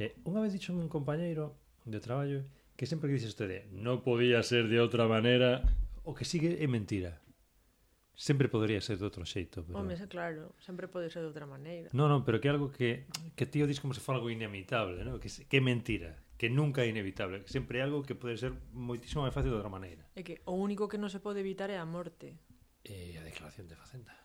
Eh, 0.00 0.16
unha 0.24 0.40
vez 0.40 0.56
dixo 0.56 0.72
un 0.72 0.88
compañeiro 0.88 1.52
de 1.84 2.00
traballo 2.00 2.40
que 2.80 2.88
sempre 2.88 3.12
que 3.12 3.20
dices 3.20 3.36
usted, 3.36 3.68
non 3.76 4.00
podía 4.00 4.40
ser 4.40 4.72
de 4.72 4.80
outra 4.80 5.04
maneira, 5.04 5.60
o 6.00 6.16
que 6.16 6.24
sigue 6.24 6.56
é 6.56 6.64
mentira. 6.64 7.20
Sempre 8.16 8.48
podría 8.48 8.80
ser 8.80 8.96
de 8.96 9.04
outro 9.04 9.28
xeito, 9.28 9.60
pero... 9.64 9.76
Home, 9.76 9.96
claro, 10.08 10.56
sempre 10.60 10.88
pode 10.88 11.12
ser 11.12 11.20
de 11.20 11.28
outra 11.28 11.44
maneira. 11.44 11.92
Non, 11.92 12.08
non, 12.08 12.24
pero 12.24 12.40
que 12.40 12.48
algo 12.48 12.72
que, 12.72 13.04
que 13.36 13.44
tío 13.44 13.68
dis 13.68 13.84
como 13.84 13.92
se 13.92 14.00
fora 14.00 14.16
algo 14.16 14.32
inimitable, 14.32 15.04
¿no? 15.04 15.20
que, 15.20 15.28
que 15.28 15.56
é 15.56 15.60
mentira, 15.60 16.16
que 16.40 16.48
nunca 16.48 16.80
é 16.80 16.88
inevitable, 16.88 17.44
que 17.44 17.52
sempre 17.52 17.80
é 17.80 17.82
algo 17.84 18.00
que 18.00 18.16
pode 18.16 18.40
ser 18.40 18.56
moitísimo 18.72 19.20
máis 19.20 19.36
fácil 19.36 19.52
de 19.52 19.60
outra 19.60 19.68
maneira. 19.68 20.08
É 20.16 20.24
que 20.24 20.40
o 20.48 20.56
único 20.56 20.88
que 20.88 20.96
non 20.96 21.12
se 21.12 21.20
pode 21.20 21.44
evitar 21.44 21.68
é 21.68 21.76
a 21.76 21.84
morte. 21.84 22.40
E 22.80 23.20
a 23.20 23.22
declaración 23.28 23.68
de 23.68 23.76
facenda. 23.76 24.16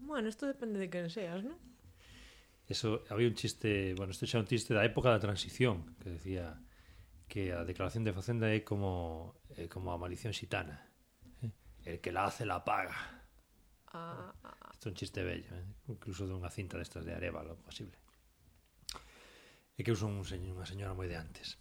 Bueno, 0.00 0.32
isto 0.32 0.48
depende 0.48 0.80
de 0.80 0.88
quen 0.88 1.12
seas, 1.12 1.44
non? 1.44 1.60
Eso, 2.64 3.04
había 3.12 3.28
un 3.28 3.36
chiste, 3.36 3.92
bueno, 3.92 4.16
este 4.16 4.24
xa 4.24 4.40
un 4.40 4.48
chiste 4.48 4.72
da 4.72 4.80
época 4.80 5.12
da 5.12 5.20
transición, 5.20 6.00
que 6.00 6.16
decía 6.16 6.56
que 7.28 7.52
a 7.52 7.60
declaración 7.68 8.08
de 8.08 8.16
facenda 8.16 8.48
é 8.48 8.64
como 8.64 9.36
é 9.52 9.68
como 9.68 9.92
a 9.92 10.00
maldición 10.00 10.32
xitana. 10.32 10.80
¿eh? 11.44 11.52
El 11.84 12.00
que 12.00 12.08
la 12.08 12.24
hace 12.24 12.48
la 12.48 12.64
paga. 12.64 12.96
Ah, 13.92 14.32
ah, 14.32 14.56
ah. 14.64 14.72
Isto 14.72 14.88
é 14.88 14.90
un 14.92 14.96
chiste 14.96 15.20
bello, 15.20 15.52
eh? 15.60 15.92
incluso 15.92 16.24
dunha 16.24 16.48
cinta 16.48 16.80
destas 16.80 17.04
de 17.04 17.12
Arevalo, 17.12 17.60
posible 17.60 18.00
e 19.80 19.82
que 19.82 19.96
eu 19.96 19.96
son 19.96 20.12
un 20.20 20.28
señor, 20.28 20.60
unha 20.60 20.68
señora 20.68 20.92
moi 20.92 21.08
de 21.08 21.16
antes. 21.16 21.56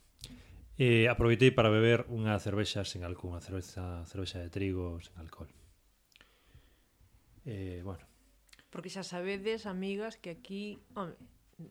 E 0.75 1.07
aproveitei 1.07 1.55
para 1.55 1.71
beber 1.71 2.03
unha 2.11 2.35
cervexa 2.35 2.83
sen 2.83 3.07
alcohol, 3.07 3.39
unha 3.39 3.43
cerveza, 3.43 4.03
cervexa 4.11 4.43
de 4.43 4.51
trigo 4.51 4.99
sen 4.99 5.15
alcohol. 5.15 5.47
E, 7.47 7.79
bueno. 7.87 8.03
Porque 8.67 8.91
xa 8.91 9.07
sabedes, 9.07 9.63
amigas, 9.63 10.19
que 10.19 10.35
aquí, 10.35 10.83
home, 10.99 11.15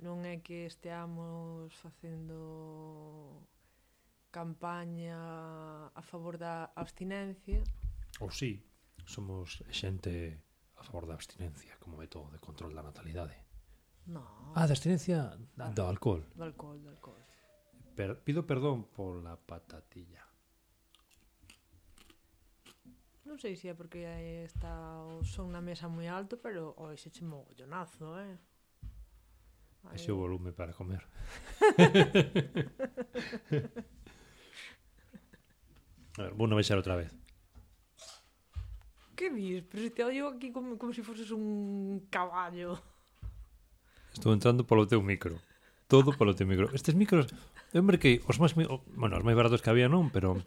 non 0.01 0.25
é 0.25 0.41
que 0.41 0.65
esteamos 0.65 1.77
facendo 1.77 3.45
campaña 4.33 5.21
a 5.93 6.01
favor 6.01 6.41
da 6.41 6.73
abstinencia. 6.73 7.61
Ou 8.25 8.33
sí, 8.33 8.65
somos 9.05 9.61
xente 9.69 10.41
a 10.81 10.83
favor 10.85 11.05
da 11.05 11.13
abstinencia, 11.13 11.77
como 11.77 12.01
método 12.01 12.33
de 12.33 12.41
control 12.41 12.73
da 12.73 12.81
natalidade. 12.81 13.48
No. 14.09 14.25
Ah, 14.55 14.67
da 14.67 14.73
abstinencia 14.73 15.37
do 15.75 15.83
alcohol. 15.85 16.25
Do 16.35 16.45
alcohol, 16.45 16.81
do 16.81 16.89
alcohol. 16.89 17.23
Per, 17.95 18.17
pido 18.25 18.47
perdón 18.47 18.85
pola 18.89 19.37
patatilla. 19.37 20.25
Non 23.29 23.37
sei 23.37 23.61
se 23.61 23.69
é 23.69 23.75
porque 23.77 24.01
está 24.49 25.05
o 25.05 25.21
son 25.21 25.53
na 25.53 25.61
mesa 25.61 25.93
moi 25.93 26.09
alto, 26.09 26.41
pero 26.41 26.73
eh. 26.73 26.81
o 26.81 26.85
ese 26.97 27.13
che 27.13 27.21
mogollonazo, 27.21 28.17
eh. 28.17 28.41
Aí... 29.85 30.01
Ese 30.01 30.13
volume 30.17 30.57
para 30.57 30.73
comer. 30.73 31.05
a 36.17 36.23
ver, 36.25 36.33
vou 36.33 36.49
non 36.49 36.57
bexar 36.57 36.81
outra 36.81 36.97
vez. 36.97 37.13
Que 39.13 39.29
dis? 39.29 39.61
Pero 39.69 39.85
se 39.85 39.93
te 39.93 40.01
oio 40.09 40.33
aquí 40.33 40.49
como, 40.49 40.81
como 40.81 40.97
se 40.97 41.05
si 41.05 41.07
foses 41.07 41.29
un 41.29 42.09
caballo. 42.09 42.81
Estou 44.19 44.35
entrando 44.35 44.67
polo 44.67 44.83
teu 44.83 44.99
micro. 44.99 45.39
Todo 45.87 46.11
polo 46.11 46.35
teu 46.35 46.43
micro. 46.43 46.75
Estes 46.75 46.99
micros, 46.99 47.31
eu 47.71 47.87
merquei 47.87 48.19
os 48.27 48.43
máis, 48.43 48.51
bueno, 48.53 49.15
os 49.15 49.23
máis 49.23 49.39
baratos 49.39 49.63
que 49.63 49.71
había 49.71 49.87
non, 49.87 50.11
pero 50.11 50.43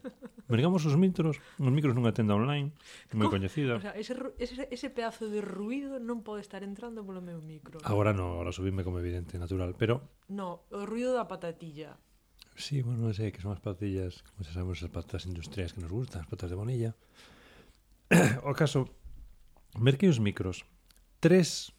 mercamos 0.52 0.84
os 0.84 1.00
micros, 1.00 1.40
os 1.40 1.72
micros 1.72 1.96
nunha 1.96 2.12
tenda 2.12 2.36
online, 2.36 2.76
moi 3.16 3.32
coñecida. 3.32 3.80
O 3.80 3.82
sea, 3.82 3.96
ese, 3.96 4.12
ese, 4.44 4.68
ese 4.68 4.92
pedazo 4.92 5.32
de 5.32 5.40
ruido 5.40 6.04
non 6.04 6.20
pode 6.20 6.44
estar 6.44 6.68
entrando 6.68 7.00
polo 7.00 7.24
meu 7.24 7.40
micro. 7.40 7.80
Agora 7.88 8.12
non, 8.12 8.36
agora 8.36 8.52
subime 8.52 8.84
como 8.84 9.00
evidente, 9.00 9.40
natural, 9.40 9.72
pero... 9.80 10.04
No, 10.28 10.68
o 10.68 10.84
ruido 10.84 11.16
da 11.16 11.32
patatilla. 11.32 11.96
Sí, 12.60 12.84
bueno, 12.84 13.08
sei 13.16 13.32
que 13.32 13.40
son 13.40 13.56
as 13.56 13.64
patillas, 13.64 14.28
como 14.36 14.44
xa 14.44 14.52
sabemos, 14.52 14.84
as 14.84 14.92
patatas 14.92 15.24
industriais 15.32 15.72
que 15.72 15.80
nos 15.80 15.96
gustan, 15.96 16.22
as 16.22 16.30
patas 16.30 16.52
de 16.52 16.60
bonilla. 16.60 16.92
o 18.44 18.52
caso, 18.52 18.92
merquei 19.80 20.12
os 20.12 20.20
micros. 20.20 20.68
Tres 21.24 21.72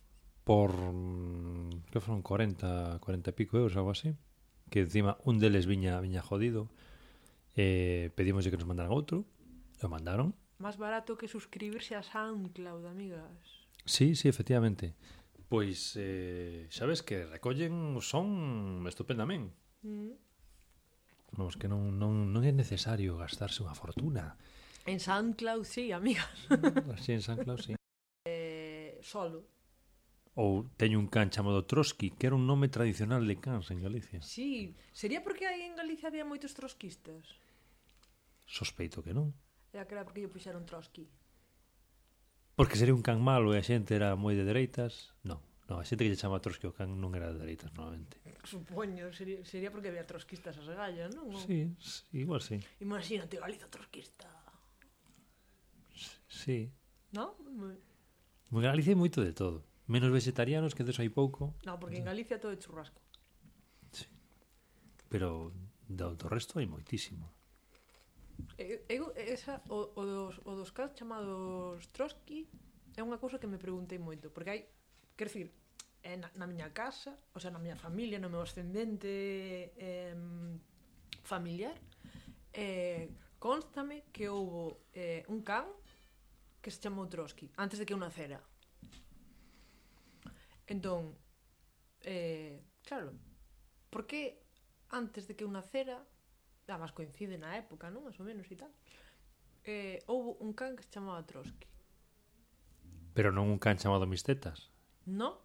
por 0.45 0.73
mm, 0.75 1.91
que 1.91 2.01
foron 2.01 2.23
40, 2.23 2.99
40 2.99 3.31
e 3.31 3.35
pico 3.35 3.59
euros, 3.59 3.77
algo 3.79 3.95
así, 3.95 4.15
que 4.71 4.83
encima 4.83 5.19
un 5.23 5.39
deles 5.39 5.67
viña 5.67 6.01
viña 6.01 6.23
jodido. 6.23 6.71
Eh, 7.55 8.11
pedimos 8.17 8.49
que 8.49 8.57
nos 8.57 8.67
mandaran 8.67 8.91
outro, 8.91 9.29
lo 9.81 9.89
mandaron. 9.89 10.35
Más 10.59 10.79
barato 10.79 11.19
que 11.19 11.29
suscribirse 11.29 11.95
a 11.95 12.03
SoundCloud, 12.03 12.87
amigas. 12.87 13.69
Sí, 13.85 14.15
sí, 14.15 14.29
efectivamente. 14.29 14.95
Pois, 15.53 15.95
eh, 16.01 16.67
sabes 16.71 17.03
que 17.03 17.27
recollen 17.27 17.93
o 17.93 18.01
son 18.01 18.81
estupendamente. 18.89 19.53
Mm. 19.83 20.17
Vamos, 21.37 21.57
que 21.57 21.69
non, 21.69 21.97
non, 22.01 22.33
non 22.33 22.43
é 22.45 22.53
necesario 22.53 23.21
gastarse 23.21 23.61
unha 23.61 23.77
fortuna. 23.77 24.41
En 24.89 24.97
SoundCloud 24.97 25.65
sí, 25.69 25.93
amigas. 25.93 26.49
Sí, 27.05 27.13
en 27.13 27.23
SoundCloud 27.23 27.61
sí. 27.61 27.73
Eh, 28.25 29.01
solo. 29.03 29.52
Ou 30.33 30.65
teño 30.81 30.97
un 30.97 31.13
can 31.13 31.29
chamado 31.29 31.69
Trotsky, 31.69 32.17
que 32.17 32.25
era 32.25 32.37
un 32.37 32.49
nome 32.49 32.73
tradicional 32.73 33.29
de 33.29 33.37
cans 33.37 33.69
en 33.69 33.85
Galicia. 33.85 34.25
Sí, 34.25 34.73
sería 34.97 35.21
porque 35.21 35.45
aí 35.45 35.69
en 35.69 35.77
Galicia 35.77 36.09
había 36.09 36.25
moitos 36.25 36.57
trotskistas. 36.57 37.37
Sospeito 38.49 39.05
que 39.05 39.13
non. 39.13 39.37
Era 39.77 39.85
que 39.85 39.93
era 39.93 40.09
porque 40.09 40.25
lle 40.25 40.33
puxeron 40.33 40.65
Trotsky. 40.65 41.05
Porque 42.57 42.81
sería 42.81 42.97
un 42.97 43.05
can 43.05 43.21
malo 43.21 43.53
e 43.53 43.61
a 43.61 43.65
xente 43.65 43.93
era 43.93 44.17
moi 44.17 44.33
de 44.33 44.49
dereitas. 44.49 45.13
Non, 45.21 45.41
non, 45.69 45.81
a 45.81 45.85
xente 45.85 46.05
que 46.05 46.13
lle 46.13 46.21
chama 46.21 46.41
Trotsky 46.41 46.65
o 46.65 46.73
can 46.73 46.97
non 46.97 47.13
era 47.13 47.29
de 47.29 47.37
dereitas, 47.37 47.69
normalmente. 47.77 48.17
Supoño, 48.49 49.13
sería, 49.13 49.45
sería 49.45 49.69
porque 49.69 49.93
había 49.93 50.09
trotskistas 50.09 50.57
as 50.57 50.69
gallas, 50.73 51.13
non? 51.13 51.29
Sí, 51.37 51.77
sí, 51.77 52.25
igual 52.25 52.41
sí. 52.41 52.57
Imagínate, 52.81 53.37
Galiza 53.37 53.69
trotskista. 53.69 54.33
Sí. 56.29 56.73
Non? 57.13 57.37
Moi... 57.53 57.77
Galicia 58.65 58.93
é 58.93 59.01
moito 59.01 59.21
de 59.21 59.37
todo. 59.37 59.65
Menos 59.93 60.09
vegetarianos, 60.09 60.73
que 60.73 60.89
deso 60.89 61.05
hai 61.05 61.13
pouco. 61.13 61.53
Non, 61.69 61.77
porque 61.77 62.01
en 62.01 62.09
Galicia 62.09 62.41
todo 62.41 62.57
é 62.57 62.59
churrasco. 62.65 62.97
Sí. 63.93 64.09
Pero 65.13 65.53
do, 65.85 66.17
do 66.17 66.27
resto 66.33 66.57
hai 66.57 66.65
moitísimo. 66.65 67.29
Eu, 68.57 69.13
esa, 69.13 69.61
o, 69.69 69.93
o, 69.93 70.03
dos, 70.09 70.41
o 70.49 70.53
dos 70.57 70.73
cas 70.73 70.97
chamados 70.97 71.85
Trotsky 71.93 72.49
é 72.97 73.05
unha 73.05 73.21
cousa 73.21 73.37
que 73.37 73.45
me 73.45 73.61
preguntei 73.61 74.01
moito, 74.01 74.33
porque 74.33 74.49
hai, 74.49 74.61
quer 75.13 75.29
dicir, 75.29 75.53
é 76.01 76.17
na, 76.17 76.33
na 76.41 76.49
miña 76.49 76.73
casa, 76.73 77.13
o 77.37 77.39
sea, 77.39 77.53
na 77.53 77.61
miña 77.61 77.77
familia, 77.77 78.17
no 78.17 78.33
meu 78.33 78.41
ascendente 78.41 79.77
eh, 79.77 80.17
familiar, 81.21 81.77
eh, 82.57 83.13
constame 83.37 84.09
que 84.09 84.33
houbo 84.33 84.89
eh, 84.97 85.21
un 85.29 85.45
can 85.45 85.69
que 86.65 86.73
se 86.73 86.81
chamou 86.81 87.05
Trotsky, 87.13 87.53
antes 87.61 87.77
de 87.77 87.85
que 87.85 87.93
eu 87.93 88.01
nacera. 88.01 88.41
Entón, 90.67 91.19
eh, 92.03 92.63
claro, 92.85 93.13
porque 93.91 94.43
antes 94.91 95.27
de 95.29 95.37
que 95.37 95.45
eu 95.45 95.51
nacera, 95.51 96.01
además 96.69 96.93
coincide 96.93 97.37
na 97.37 97.59
época, 97.59 97.91
non? 97.91 98.07
Más 98.07 98.17
ou 98.21 98.27
menos 98.27 98.47
e 98.49 98.57
tal, 98.57 98.73
eh, 99.65 100.03
houve 100.07 100.39
un 100.41 100.53
can 100.55 100.75
que 100.79 100.85
se 100.87 100.91
chamaba 100.91 101.27
Trotsky. 101.27 101.67
Pero 103.13 103.35
non 103.35 103.51
un 103.51 103.59
can 103.61 103.77
chamado 103.77 104.09
Mistetas. 104.09 104.73
No? 105.05 105.43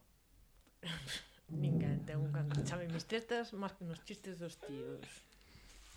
Ninguén 1.52 2.04
ten 2.06 2.20
un 2.20 2.32
can 2.32 2.48
que 2.52 2.62
se 2.62 2.68
chame 2.68 2.88
Mistetas 2.92 3.52
máis 3.56 3.74
que 3.76 3.84
nos 3.84 4.04
chistes 4.06 4.40
dos 4.40 4.56
tíos. 4.62 5.04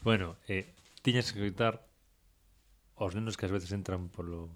Bueno, 0.03 0.41
eh, 0.49 0.73
tiñas 1.03 1.31
que 1.35 1.45
gritar 1.45 1.85
aos 2.97 3.13
nenos 3.17 3.37
que 3.37 3.47
ás 3.47 3.53
veces 3.53 3.73
entran 3.73 4.09
polo 4.09 4.49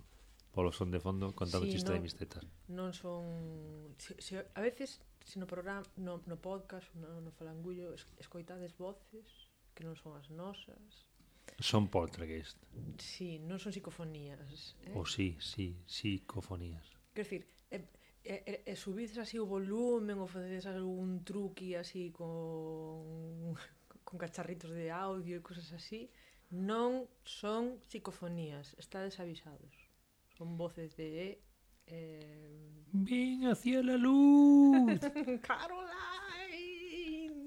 polo 0.54 0.70
son 0.70 0.94
de 0.94 1.02
fondo, 1.02 1.34
contando 1.34 1.66
sí, 1.66 1.74
chiste 1.74 1.90
no, 1.90 1.98
de 1.98 2.02
mis 2.06 2.14
tetas. 2.14 2.46
Non 2.70 2.94
son... 2.94 3.98
Se, 3.98 4.14
se, 4.22 4.38
a 4.38 4.62
veces, 4.62 5.02
se 5.26 5.42
no 5.42 5.50
programa, 5.50 5.82
no, 5.98 6.22
no 6.30 6.38
podcast, 6.38 6.86
no, 6.94 7.18
no 7.18 7.34
falangullo, 7.34 7.90
es, 7.90 8.06
escoitades 8.22 8.78
voces 8.78 9.50
que 9.74 9.82
non 9.82 9.98
son 9.98 10.14
as 10.14 10.30
nosas. 10.30 11.10
Son 11.58 11.90
poltergeist. 11.90 12.56
Sí, 13.02 13.42
non 13.42 13.58
son 13.58 13.74
psicofonías. 13.74 14.78
Eh? 14.86 14.94
Ou 14.94 15.02
oh, 15.02 15.06
sí, 15.10 15.34
sí, 15.42 15.82
psicofonías. 15.90 16.86
Quer 17.10 17.26
dicir, 17.26 17.42
eh, 17.74 17.82
e, 18.22 18.34
e, 18.46 18.54
e 18.70 18.74
subides 18.78 19.18
así 19.18 19.42
o 19.42 19.50
volumen 19.50 20.22
ou 20.22 20.30
facedes 20.30 20.70
algún 20.70 21.26
truqui 21.26 21.74
así 21.74 22.14
con 22.14 23.58
con 24.04 24.18
cacharritos 24.18 24.70
de 24.70 24.94
audio 24.94 25.34
e 25.34 25.42
cosas 25.42 25.74
así, 25.74 26.06
non 26.54 27.10
son 27.26 27.82
psicofonías, 27.90 28.78
estades 28.78 29.18
avisados. 29.18 29.83
Son 30.36 30.56
voces 30.56 30.96
de... 30.96 31.42
Eh... 31.86 32.84
¡Ven 32.92 33.46
hacia 33.46 33.82
la 33.82 33.96
luz! 33.96 35.00
¡Caroline! 35.42 35.84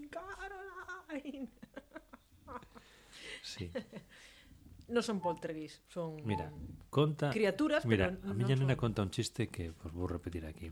¡Caroline! 0.09 1.49
sí. 3.41 3.71
non 4.87 5.03
son 5.03 5.19
poltergeist, 5.19 5.83
son 5.91 6.23
Mira, 6.23 6.47
conta 6.87 7.27
criaturas, 7.31 7.83
mira, 7.83 8.15
pero 8.15 8.31
a 8.31 8.33
miña 8.33 8.55
no 8.55 8.63
nena 8.63 8.79
conta 8.79 9.03
un 9.03 9.11
chiste 9.11 9.51
que 9.51 9.75
vos 9.75 9.91
vou 9.91 10.07
repetir 10.07 10.47
aquí. 10.47 10.71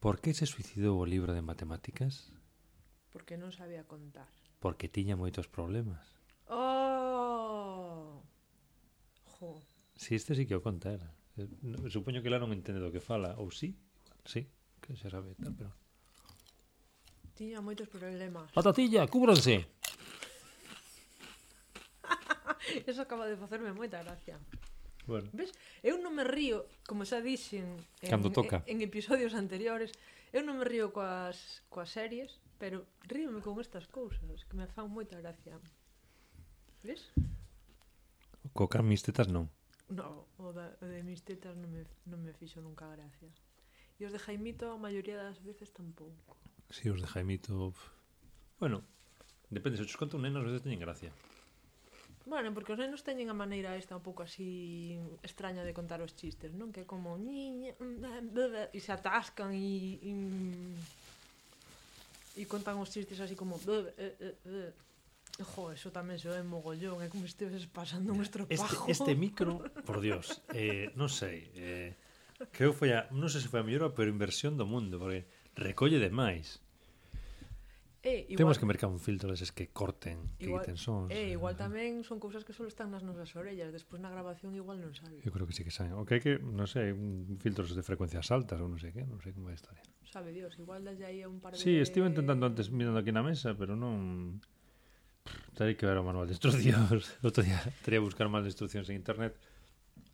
Por 0.00 0.20
que 0.20 0.32
se 0.32 0.48
suicidou 0.48 0.96
o 0.96 1.04
libro 1.04 1.36
de 1.36 1.44
matemáticas? 1.44 2.32
Porque 3.12 3.36
non 3.36 3.52
sabía 3.52 3.84
contar. 3.84 4.28
Porque 4.64 4.88
tiña 4.88 5.16
moitos 5.16 5.44
problemas. 5.48 6.04
Oh! 6.48 8.24
Jo. 9.28 9.60
Si, 9.96 10.14
este 10.14 10.34
sí 10.34 10.46
que 10.46 10.58
o 10.58 10.62
conta 10.62 10.90
ela. 10.92 11.10
Eh, 11.38 11.48
supoño 11.90 12.22
que 12.22 12.28
ela 12.30 12.42
non 12.42 12.54
entende 12.54 12.82
do 12.82 12.90
que 12.94 13.02
fala, 13.02 13.34
ou 13.38 13.50
si, 13.50 13.74
sí, 14.26 14.46
que 14.82 14.94
xa 14.94 15.10
sabe 15.10 15.34
tal, 15.38 15.54
pero... 15.54 15.70
Tiña 17.34 17.58
moitos 17.58 17.90
problemas. 17.90 18.50
Patatilla, 18.54 19.06
cúbranse! 19.10 19.66
Eso 22.86 23.02
acaba 23.02 23.26
de 23.26 23.34
facerme 23.34 23.74
moita 23.74 23.98
gracia. 24.02 24.38
Bueno. 25.06 25.28
Ves? 25.34 25.52
Eu 25.82 25.98
non 26.00 26.14
me 26.14 26.24
río, 26.24 26.64
como 26.86 27.02
xa 27.04 27.20
dixen 27.20 27.66
en, 28.00 28.10
Cando 28.10 28.30
toca. 28.30 28.62
en, 28.64 28.78
en 28.78 28.86
episodios 28.86 29.34
anteriores, 29.34 29.90
eu 30.30 30.46
non 30.46 30.56
me 30.58 30.66
río 30.66 30.94
coas, 30.94 31.66
coas 31.68 31.90
series, 31.92 32.38
pero 32.56 32.86
ríome 33.04 33.42
con 33.44 33.58
estas 33.60 33.90
cousas, 33.90 34.46
que 34.46 34.54
me 34.56 34.70
fan 34.70 34.88
moita 34.88 35.18
gracia. 35.18 35.58
Ves? 36.86 37.10
Coca 38.54 38.80
mistetas 38.80 39.28
non. 39.28 39.50
No, 39.94 40.26
o, 40.38 40.50
da, 40.50 40.74
o 40.82 40.86
de 40.90 41.06
mis 41.06 41.22
tetas 41.22 41.54
non 41.54 41.70
me, 41.70 41.86
non 42.10 42.18
me 42.18 42.34
fixo 42.34 42.58
nunca 42.58 42.90
gracia. 42.90 43.30
E 43.94 44.02
os 44.02 44.10
de 44.10 44.18
Jaimito 44.18 44.66
a 44.74 44.78
maioría 44.78 45.14
das 45.14 45.38
veces 45.38 45.70
tampouco. 45.70 46.34
Si, 46.66 46.82
sí, 46.82 46.90
os 46.90 46.98
de 46.98 47.06
Jaimito... 47.06 47.70
Bueno, 48.58 48.82
depende, 49.54 49.78
se 49.78 49.86
os 49.86 49.94
conto 49.94 50.18
un 50.18 50.26
neno 50.26 50.42
ás 50.42 50.50
veces 50.50 50.66
teñen 50.66 50.82
gracia. 50.82 51.14
Bueno, 52.26 52.50
porque 52.50 52.74
os 52.74 52.80
nenos 52.80 53.06
teñen 53.06 53.30
a 53.30 53.36
maneira 53.38 53.78
esta 53.78 53.94
un 53.94 54.02
pouco 54.02 54.26
así 54.26 54.98
extraña 55.22 55.62
de 55.62 55.76
contar 55.76 56.02
os 56.02 56.16
chistes, 56.18 56.50
non? 56.58 56.74
Que 56.74 56.82
é 56.82 56.86
como 56.88 57.14
niña, 57.14 57.76
e 57.78 58.78
se 58.84 58.90
atascan 58.90 59.54
e, 59.54 60.02
e, 60.02 60.10
e 62.40 62.42
contan 62.50 62.82
os 62.82 62.90
chistes 62.90 63.22
así 63.22 63.38
como... 63.38 63.62
Blah, 63.62 63.94
eh, 64.00 64.10
blah, 64.18 64.26
eh, 64.26 64.34
blah. 64.42 64.74
Eh". 64.74 64.93
Jo, 65.42 65.74
eso 65.74 65.90
tamén 65.90 66.14
se 66.22 66.30
ve 66.30 66.46
mogollón, 66.46 67.02
é 67.02 67.10
como 67.10 67.26
se 67.26 67.34
estiveses 67.34 67.66
pasando 67.66 68.14
un 68.14 68.22
estropajo. 68.22 68.86
Este, 68.86 68.94
este 68.94 69.12
micro, 69.26 69.66
por 69.82 69.98
dios, 69.98 70.46
eh, 70.54 70.94
non 70.94 71.10
sei, 71.10 71.50
eh, 71.58 71.98
creo 72.54 72.70
foi 72.70 72.94
a, 72.94 73.10
non 73.10 73.26
sei 73.26 73.42
se 73.42 73.50
foi 73.50 73.58
a 73.62 73.66
mellor 73.66 73.90
pero 73.98 74.14
inversión 74.14 74.54
do 74.54 74.62
mundo, 74.62 74.94
porque 75.02 75.26
recolle 75.58 75.98
demais. 75.98 76.62
Eh, 78.04 78.28
igual, 78.28 78.36
Temos 78.36 78.56
que 78.60 78.66
mercar 78.68 78.92
un 78.92 79.00
filtro 79.00 79.32
deses 79.32 79.50
que 79.50 79.72
corten, 79.74 80.36
que 80.38 80.46
igual, 80.46 80.62
quiten 80.62 80.76
sons. 80.78 81.10
Eh, 81.10 81.32
eh 81.32 81.34
igual 81.34 81.56
tamén 81.58 82.04
son 82.06 82.22
cousas 82.22 82.46
que 82.46 82.54
só 82.54 82.62
están 82.68 82.94
nas 82.94 83.02
nosas 83.02 83.32
orellas, 83.34 83.74
despois 83.74 83.98
na 83.98 84.12
grabación 84.12 84.54
igual 84.54 84.78
non 84.78 84.94
sabe. 84.94 85.18
Eu 85.24 85.34
creo 85.34 85.48
que 85.50 85.56
sí 85.56 85.66
que 85.66 85.74
saben. 85.74 85.98
O 85.98 86.06
que 86.06 86.20
hai 86.20 86.22
que, 86.22 86.38
non 86.38 86.70
sei, 86.70 86.94
filtros 87.42 87.74
de 87.74 87.82
frecuencias 87.82 88.30
altas 88.30 88.60
ou 88.62 88.70
non 88.70 88.78
sei 88.78 88.94
que, 88.94 89.02
non 89.02 89.18
sei 89.18 89.34
como 89.34 89.50
é 89.50 89.56
a 89.56 89.58
historia. 89.58 89.82
Sabe 90.06 90.30
Dios, 90.36 90.54
igual 90.60 90.84
dalle 90.84 91.08
aí 91.08 91.24
un 91.24 91.40
par 91.40 91.56
de... 91.56 91.58
Sí, 91.58 91.80
estive 91.80 92.06
intentando 92.06 92.44
antes 92.44 92.68
mirando 92.68 93.00
aquí 93.00 93.10
na 93.10 93.24
mesa, 93.24 93.56
pero 93.56 93.72
non... 93.72 94.38
Terei 95.54 95.78
que 95.78 95.86
ver 95.86 95.96
o 95.98 96.04
manual 96.04 96.26
de 96.26 96.34
instruccións. 96.34 97.14
Outro 97.26 97.46
día 97.46 97.62
teria 97.86 98.02
a 98.02 98.06
buscar 98.06 98.26
máis 98.26 98.42
instruccións 98.42 98.90
en 98.90 98.98
internet. 98.98 99.38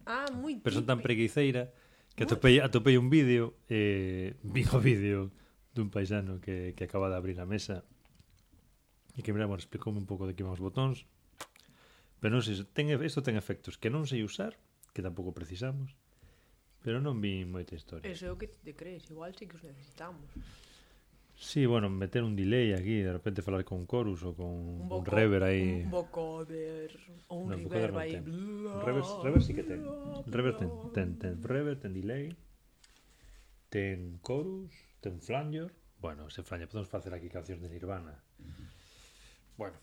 Ah, 0.05 0.29
moi 0.37 0.61
Pero 0.61 0.77
son 0.77 0.87
tan 0.87 1.01
preguiceira 1.01 1.73
que 2.13 2.29
atopei, 2.29 2.61
atopei 2.61 3.01
un 3.01 3.09
vídeo, 3.09 3.57
eh, 3.73 4.37
vi 4.45 4.69
o 4.69 4.79
vídeo 4.79 5.33
dun 5.73 5.89
paisano 5.89 6.45
que, 6.45 6.77
que 6.77 6.85
acaba 6.85 7.09
de 7.09 7.17
abrir 7.17 7.41
a 7.41 7.49
mesa 7.49 7.89
e 9.17 9.25
que, 9.25 9.33
mira, 9.33 9.49
bueno, 9.49 9.65
explicoume 9.65 9.97
un 9.97 10.07
pouco 10.07 10.29
de 10.29 10.37
que 10.37 10.45
van 10.45 10.53
os 10.53 10.61
botóns. 10.61 11.09
Pero 12.21 12.37
non 12.37 12.45
sei, 12.45 12.61
ten, 12.77 12.93
isto 13.01 13.25
ten 13.25 13.41
efectos 13.41 13.81
que 13.81 13.89
non 13.89 14.05
sei 14.05 14.21
usar, 14.21 14.61
que 14.93 15.01
tampouco 15.01 15.33
precisamos, 15.33 15.97
pero 16.85 17.01
non 17.01 17.17
vi 17.17 17.49
moita 17.49 17.73
historia. 17.73 18.05
Eso 18.05 18.29
é 18.29 18.31
o 18.31 18.37
que 18.37 18.53
te 18.61 18.77
crees, 18.77 19.09
igual 19.09 19.33
sí 19.33 19.49
que 19.49 19.57
os 19.57 19.65
necesitamos. 19.65 20.29
Sí, 21.41 21.65
bueno, 21.65 21.89
meter 21.89 22.23
un 22.23 22.37
delay 22.37 22.75
aquí, 22.75 23.01
de 23.01 23.15
repente 23.15 23.41
falar 23.41 23.65
con 23.65 23.87
chorus 23.89 24.21
ou 24.29 24.37
con 24.37 24.53
un, 24.53 24.85
vocoder, 24.85 25.01
un 25.01 25.05
reverb 25.09 25.45
aí. 25.49 25.89
Un 25.89 25.89
vocoder 25.89 26.91
ou 27.33 27.49
un 27.49 27.49
no, 27.49 27.57
reverb 27.65 27.97
aí. 27.97 28.21
Reverb, 28.21 29.09
reverb 29.25 29.41
sí 29.41 29.57
que 29.57 29.65
ten. 29.65 29.81
Reverb 30.29 30.61
ten, 30.61 30.69
ten, 30.93 31.09
ten 31.17 31.41
reverb, 31.41 31.81
ten 31.81 31.97
delay, 31.97 32.29
ten 33.73 34.21
chorus, 34.21 34.69
ten 35.01 35.17
flanger. 35.25 35.73
Bueno, 35.97 36.29
ese 36.29 36.45
flanger, 36.45 36.69
podemos 36.69 36.93
facer 36.93 37.17
aquí 37.17 37.33
cancións 37.33 37.65
de 37.65 37.73
Nirvana. 37.73 38.21
Bueno, 39.57 39.81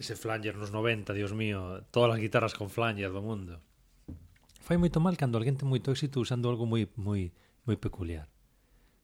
ese 0.00 0.16
flanger 0.16 0.56
nos 0.56 0.72
90, 0.72 1.12
dios 1.12 1.36
mío, 1.36 1.84
todas 1.92 2.16
as 2.16 2.24
guitarras 2.24 2.56
con 2.56 2.72
flanger 2.72 3.12
do 3.12 3.20
mundo. 3.20 3.60
Fai 4.64 4.80
moito 4.80 4.96
mal 4.96 5.20
cando 5.20 5.36
alguén 5.36 5.60
ten 5.60 5.68
moito 5.68 5.92
éxito 5.92 6.24
usando 6.24 6.48
algo 6.48 6.64
moi 6.64 6.88
moi 6.96 7.36
moi 7.68 7.76
peculiar. 7.76 8.32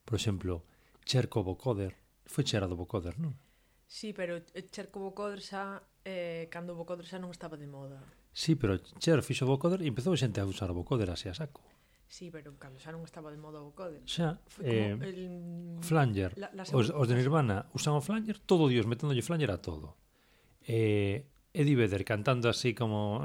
Por 0.09 0.17
exemplo, 0.17 0.65
Cherco 1.07 1.47
Bocoder. 1.47 1.95
Foi 2.27 2.43
Xerado 2.43 2.75
Bocoder, 2.75 3.15
non? 3.23 3.39
Sí, 3.87 4.11
pero 4.11 4.43
Cherco 4.75 4.99
Bocoder 4.99 5.39
xa 5.39 5.79
eh, 6.03 6.51
cando 6.51 6.75
Bocoder 6.75 7.07
xa 7.07 7.23
non 7.23 7.31
estaba 7.31 7.55
de 7.55 7.71
moda. 7.71 8.03
Sí, 8.35 8.59
pero 8.59 8.83
Cher 8.99 9.23
fixo 9.23 9.47
Bocoder 9.47 9.81
e 9.81 9.89
empezou 9.89 10.13
xente 10.19 10.43
a 10.43 10.51
usar 10.51 10.75
Bocoder 10.75 11.09
así 11.15 11.31
a 11.31 11.35
saco. 11.39 11.63
Sí, 12.11 12.35
pero 12.35 12.59
cando 12.59 12.83
xa 12.83 12.91
non 12.91 13.07
estaba 13.07 13.31
de 13.31 13.39
moda 13.39 13.63
o 13.63 13.71
Bocoder. 13.71 14.03
Xa, 14.03 14.43
Foi 14.51 14.67
eh, 14.67 14.99
el... 14.99 15.79
Flanger. 15.87 16.35
La, 16.35 16.51
la 16.51 16.67
os, 16.75 16.91
os 16.91 17.07
de 17.07 17.15
Nirvana 17.15 17.71
usan 17.71 17.95
o 17.95 18.03
Flanger 18.03 18.43
todo 18.43 18.67
dios 18.67 18.91
meténdolle 18.91 19.23
Flanger 19.23 19.55
a 19.55 19.63
todo. 19.63 19.95
Eh, 20.67 21.31
Eddie 21.55 21.79
Vedder 21.79 22.03
cantando 22.03 22.51
así 22.51 22.75
como... 22.75 23.23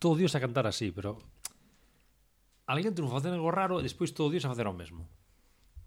Todo 0.00 0.16
dios 0.16 0.34
a 0.34 0.40
cantar 0.40 0.66
así, 0.66 0.90
pero... 0.90 1.20
Alguén 2.66 2.96
triunfa 2.96 3.14
a 3.14 3.18
facer 3.20 3.36
algo 3.36 3.52
raro 3.52 3.78
e 3.78 3.86
despois 3.86 4.16
todo 4.16 4.32
dios 4.32 4.48
a 4.48 4.50
facer 4.50 4.64
o 4.66 4.74
mesmo. 4.74 5.06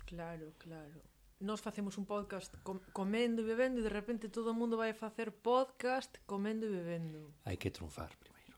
Claro, 0.05 0.53
claro. 0.59 1.01
Nós 1.41 1.59
facemos 1.59 1.97
un 1.97 2.05
podcast 2.05 2.53
com 2.61 2.79
comendo 2.93 3.41
e 3.41 3.45
bebendo 3.49 3.81
e 3.81 3.83
de 3.83 3.89
repente 3.89 4.29
todo 4.29 4.53
o 4.53 4.55
mundo 4.55 4.77
vai 4.77 4.93
facer 4.93 5.33
podcast 5.33 6.13
comendo 6.29 6.69
e 6.69 6.71
bebendo. 6.71 7.33
Hai 7.41 7.57
que 7.57 7.73
triunfar 7.73 8.13
primeiro. 8.21 8.53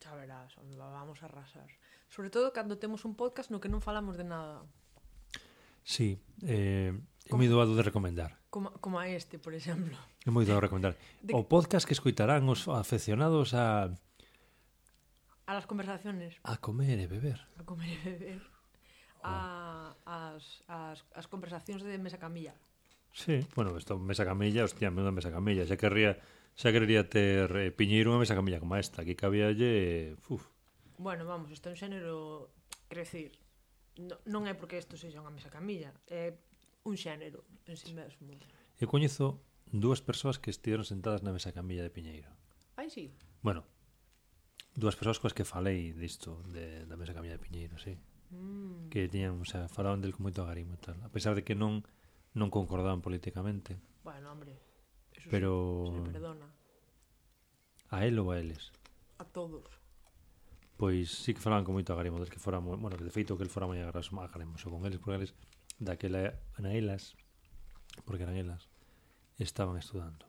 Xa 0.00 0.16
verás, 0.16 0.56
vamos 0.56 1.20
a 1.20 1.26
arrasar. 1.28 1.68
Sobre 2.08 2.32
todo 2.32 2.50
cando 2.50 2.80
temos 2.80 3.04
un 3.04 3.12
podcast 3.12 3.52
no 3.52 3.60
que 3.60 3.68
non 3.68 3.84
falamos 3.84 4.16
de 4.16 4.24
nada. 4.24 4.64
Sí, 5.84 6.16
eh, 6.48 6.96
é 6.96 7.34
moi 7.36 7.46
doado 7.46 7.76
de 7.76 7.84
recomendar. 7.84 8.40
Como, 8.48 8.72
como 8.80 8.96
a 8.96 9.04
este, 9.04 9.36
por 9.36 9.52
exemplo. 9.52 9.92
É 10.24 10.32
moi 10.32 10.48
doado 10.48 10.64
recomendar. 10.64 10.96
De... 11.20 11.36
O 11.36 11.44
podcast 11.44 11.84
que 11.84 11.92
escoitarán 11.92 12.48
os 12.48 12.64
afeccionados 12.72 13.52
a... 13.52 13.92
A 15.44 15.52
las 15.52 15.68
conversaciones. 15.68 16.40
A 16.40 16.56
comer 16.56 16.96
e 16.96 17.06
beber. 17.06 17.36
A 17.60 17.62
comer 17.68 17.92
e 17.92 18.00
beber 18.00 18.53
a, 19.24 19.96
as, 20.04 20.60
as, 20.68 21.00
as 21.16 21.26
conversacións 21.26 21.80
de 21.80 21.96
mesa 21.96 22.20
camilla. 22.20 22.52
Sí, 23.14 23.46
bueno, 23.56 23.78
esta 23.80 23.96
mesa 23.96 24.24
camilla, 24.28 24.68
hostia, 24.68 24.92
menuda 24.92 25.14
mesa 25.14 25.32
camilla, 25.32 25.64
xa 25.64 25.80
querría 25.80 26.20
xa 26.54 26.70
querería 26.70 27.08
ter 27.10 27.50
eh, 27.58 27.74
Piñeiro 27.74 28.14
unha 28.14 28.22
mesa 28.22 28.38
camilla 28.38 28.62
como 28.62 28.78
esta, 28.78 29.02
aquí 29.02 29.18
cabíalle, 29.18 30.14
uf. 30.30 30.46
Bueno, 30.98 31.26
vamos, 31.26 31.50
isto 31.50 31.66
é 31.66 31.74
un 31.74 31.78
xénero, 31.78 32.54
crecir, 32.86 33.34
no, 33.98 34.14
non 34.30 34.46
é 34.46 34.54
porque 34.54 34.78
isto 34.78 34.94
sexa 34.94 35.18
unha 35.18 35.34
mesa 35.34 35.50
camilla, 35.50 35.90
é 36.06 36.38
un 36.86 36.94
xénero 36.94 37.42
en 37.66 37.74
si 37.74 37.90
sí 37.90 37.94
mesmo. 37.96 38.22
Eu 38.78 38.86
coñezo 38.86 39.42
dúas 39.74 39.98
persoas 39.98 40.38
que 40.38 40.54
estiveron 40.54 40.86
sentadas 40.86 41.26
na 41.26 41.34
mesa 41.34 41.50
camilla 41.50 41.82
de 41.82 41.90
Piñeiro. 41.90 42.30
Ai, 42.78 42.86
sí. 42.86 43.10
Bueno, 43.42 43.66
dúas 44.78 44.94
persoas 44.94 45.18
coas 45.18 45.34
que 45.34 45.42
falei 45.42 45.90
disto 45.90 46.38
de, 46.54 46.86
da 46.86 46.94
mesa 46.94 47.14
camilla 47.14 47.34
de 47.34 47.42
Piñeiro, 47.42 47.78
sí 47.82 47.98
mm. 48.30 48.88
que 48.88 49.08
tiñan, 49.08 49.40
o 49.40 49.44
sea, 49.44 49.68
falaban 49.68 50.00
del 50.00 50.12
con 50.12 50.28
moito 50.28 50.44
agarimo 50.44 50.76
e 50.76 50.80
tal, 50.80 50.96
a 51.02 51.10
pesar 51.10 51.34
de 51.34 51.42
que 51.42 51.56
non 51.58 51.84
non 52.34 52.50
concordaban 52.50 52.98
políticamente. 52.98 53.78
Bueno, 54.02 54.32
hombre, 54.34 54.58
eso 55.14 55.28
pero... 55.30 55.86
se, 55.90 55.98
se 55.98 56.10
perdona. 56.10 56.48
A 57.94 58.02
él 58.06 58.18
ou 58.18 58.34
a 58.34 58.42
eles? 58.42 58.74
A 59.18 59.24
todos. 59.24 59.70
Pois 60.74 61.06
sí 61.06 61.30
que 61.30 61.40
falaban 61.40 61.62
con 61.62 61.78
moito 61.78 61.94
agarimo, 61.94 62.18
del 62.18 62.32
que 62.32 62.42
fora, 62.42 62.58
moi, 62.58 62.74
bueno, 62.74 62.98
que 62.98 63.06
de 63.06 63.14
feito 63.14 63.38
que 63.38 63.46
el 63.46 63.52
fora 63.52 63.70
moi 63.70 63.78
agarimo, 63.78 64.58
so 64.58 64.68
con 64.68 64.82
eles, 64.82 64.98
porque 64.98 65.22
eles 65.22 65.32
daquela 65.78 66.34
na 66.58 66.74
elas, 66.74 67.14
porque 68.02 68.26
eran 68.26 68.34
elas, 68.34 68.66
estaban 69.38 69.78
estudando. 69.78 70.26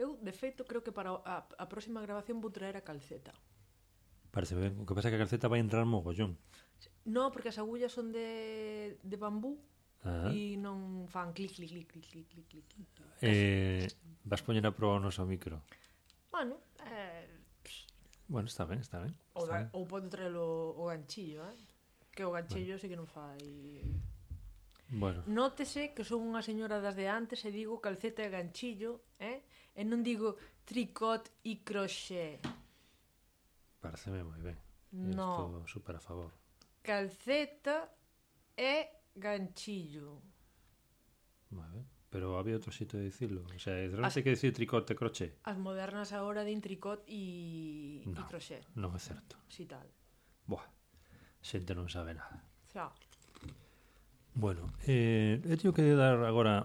Eu, 0.00 0.18
de 0.18 0.32
feito, 0.32 0.64
creo 0.64 0.82
que 0.82 0.90
para 0.90 1.14
a, 1.22 1.46
a 1.46 1.66
próxima 1.68 2.02
grabación 2.02 2.40
vou 2.40 2.50
traer 2.50 2.74
a 2.76 2.82
calceta. 2.82 3.36
Parece 4.34 4.58
ben. 4.58 4.74
O 4.82 4.84
que 4.84 4.98
pasa 4.98 5.06
é 5.06 5.10
que 5.14 5.18
a 5.18 5.22
calceta 5.22 5.46
vai 5.46 5.62
entrar 5.62 5.86
mogollón. 5.86 6.34
No, 7.06 7.30
porque 7.30 7.54
as 7.54 7.58
agullas 7.62 7.94
son 7.94 8.10
de, 8.10 8.98
de 8.98 9.16
bambú 9.16 9.62
ah. 10.02 10.26
e 10.34 10.58
non 10.58 11.06
fan 11.06 11.30
clic, 11.30 11.54
clic, 11.54 11.70
clic, 11.70 11.86
clic, 11.86 12.26
clic, 12.26 12.46
clic, 12.50 12.66
clic. 12.66 12.90
Eh, 13.22 13.86
vas 14.26 14.42
poñer 14.42 14.66
a 14.66 14.74
proba 14.74 14.98
o 14.98 15.04
noso 15.06 15.22
micro. 15.22 15.62
Bueno, 16.34 16.58
eh, 16.82 17.30
bueno, 18.26 18.50
está 18.50 18.66
ben, 18.66 18.82
está 18.82 18.98
ben. 18.98 19.14
Está 19.14 19.38
o, 19.38 19.46
da, 19.46 19.54
ben. 19.62 19.70
ou 19.70 19.86
pode 19.86 20.10
traer 20.10 20.34
o, 20.34 20.82
o 20.82 20.90
ganchillo, 20.90 21.46
eh? 21.46 21.54
Que 22.10 22.26
o 22.26 22.34
ganchillo 22.34 22.74
bueno. 22.74 22.82
sí 22.82 22.90
que 22.90 22.98
non 22.98 23.06
fai... 23.06 23.38
Bueno. 24.90 25.22
Nótese 25.30 25.94
que 25.94 26.02
son 26.02 26.26
unha 26.26 26.42
señora 26.42 26.82
das 26.82 26.98
de 26.98 27.06
antes 27.06 27.46
e 27.46 27.54
digo 27.54 27.78
calceta 27.78 28.26
e 28.26 28.34
ganchillo, 28.34 29.14
eh? 29.22 29.46
E 29.78 29.86
non 29.86 30.02
digo 30.02 30.34
tricot 30.66 31.30
e 31.46 31.62
crochet. 31.62 32.42
Pareceme 33.84 34.24
moi 34.24 34.40
ben. 34.40 34.56
No. 34.96 35.28
Estou 35.36 35.68
super 35.68 36.00
a 36.00 36.00
favor. 36.00 36.32
Calceta 36.80 37.92
e 38.56 39.04
ganchillo. 39.12 40.24
Vale. 41.52 41.84
Pero 42.08 42.40
había 42.40 42.56
outro 42.56 42.72
xeito 42.72 42.96
de 42.96 43.12
dicirlo. 43.12 43.44
O 43.44 43.60
sea, 43.60 43.76
realmente 43.76 44.24
que 44.24 44.32
dicir 44.32 44.56
tricot 44.56 44.88
e 44.88 44.96
crochet. 44.96 45.36
As 45.44 45.60
modernas 45.60 46.16
agora 46.16 46.48
din 46.48 46.64
tricot 46.64 47.04
e, 47.04 48.00
no, 48.08 48.16
e 48.16 48.22
crochet. 48.24 48.64
Non 48.72 48.96
é 48.96 49.00
certo. 49.04 49.36
Si 49.52 49.68
tal. 49.68 49.84
Buah, 50.48 50.64
xente 51.44 51.76
non 51.76 51.92
sabe 51.92 52.16
nada. 52.16 52.40
Xa. 52.72 52.88
Bueno, 54.32 54.72
eh, 54.88 55.44
eu 55.44 55.60
teño 55.60 55.76
que 55.76 55.84
dar 55.92 56.24
agora... 56.24 56.64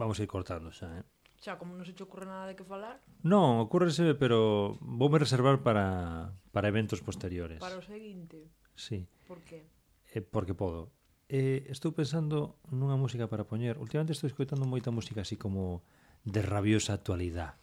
Vamos 0.00 0.16
a 0.16 0.24
ir 0.24 0.30
cortando 0.32 0.72
xa, 0.72 0.88
eh? 0.96 1.04
Xa, 1.44 1.60
como 1.60 1.76
non 1.76 1.84
se 1.84 1.92
che 1.92 2.00
ocurre 2.00 2.24
nada 2.24 2.48
de 2.48 2.56
que 2.56 2.64
falar... 2.64 3.04
Non, 3.20 3.60
ocurrese, 3.60 4.16
pero 4.16 4.80
voume 4.80 5.20
reservar 5.20 5.60
para, 5.60 6.32
para 6.56 6.72
eventos 6.72 7.04
posteriores. 7.04 7.60
Para 7.60 7.76
o 7.76 7.84
seguinte? 7.84 8.48
Sí. 8.72 9.04
Por 9.28 9.44
qué? 9.44 9.68
Eh, 10.16 10.24
porque 10.24 10.56
podo. 10.56 10.88
Eh, 11.28 11.68
estou 11.68 11.92
pensando 11.92 12.56
nunha 12.72 12.96
música 12.96 13.28
para 13.28 13.44
poñer. 13.44 13.76
Últimamente 13.76 14.16
estou 14.16 14.24
escoitando 14.24 14.64
moita 14.64 14.88
música 14.88 15.20
así 15.20 15.36
como 15.36 15.84
de 16.24 16.40
rabiosa 16.40 16.96
actualidade. 16.96 17.60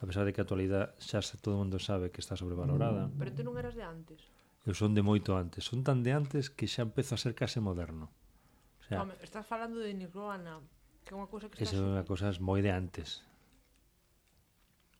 A 0.00 0.08
pesar 0.08 0.24
de 0.24 0.32
que 0.32 0.40
a 0.40 0.48
actualidade 0.48 0.96
xa 0.96 1.20
se 1.20 1.36
todo 1.36 1.60
mundo 1.60 1.76
sabe 1.76 2.08
que 2.08 2.24
está 2.24 2.32
sobrevalorada. 2.32 3.12
Mm, 3.12 3.20
pero 3.20 3.30
tú 3.36 3.44
non 3.44 3.60
eras 3.60 3.76
de 3.76 3.84
antes. 3.84 4.24
Eu 4.64 4.72
son 4.72 4.96
de 4.96 5.04
moito 5.04 5.36
antes. 5.36 5.68
Son 5.68 5.84
tan 5.84 6.00
de 6.00 6.16
antes 6.16 6.48
que 6.48 6.64
xa 6.64 6.88
empezo 6.88 7.12
a 7.12 7.20
ser 7.20 7.36
case 7.36 7.60
moderno. 7.60 8.08
O 8.80 8.84
sea, 8.88 9.04
Home, 9.04 9.20
estás 9.20 9.44
falando 9.44 9.84
de 9.84 9.92
Nirvana, 9.92 10.64
Que 11.04 11.12
é 11.12 11.16
unha 11.18 11.26
cousa 11.26 11.50
que 11.50 11.58
está... 11.58 11.66
Esa 11.66 11.76
é 11.78 11.82
unha 11.82 12.04
cousa 12.06 12.30
moi 12.38 12.62
de 12.62 12.70
antes. 12.70 13.22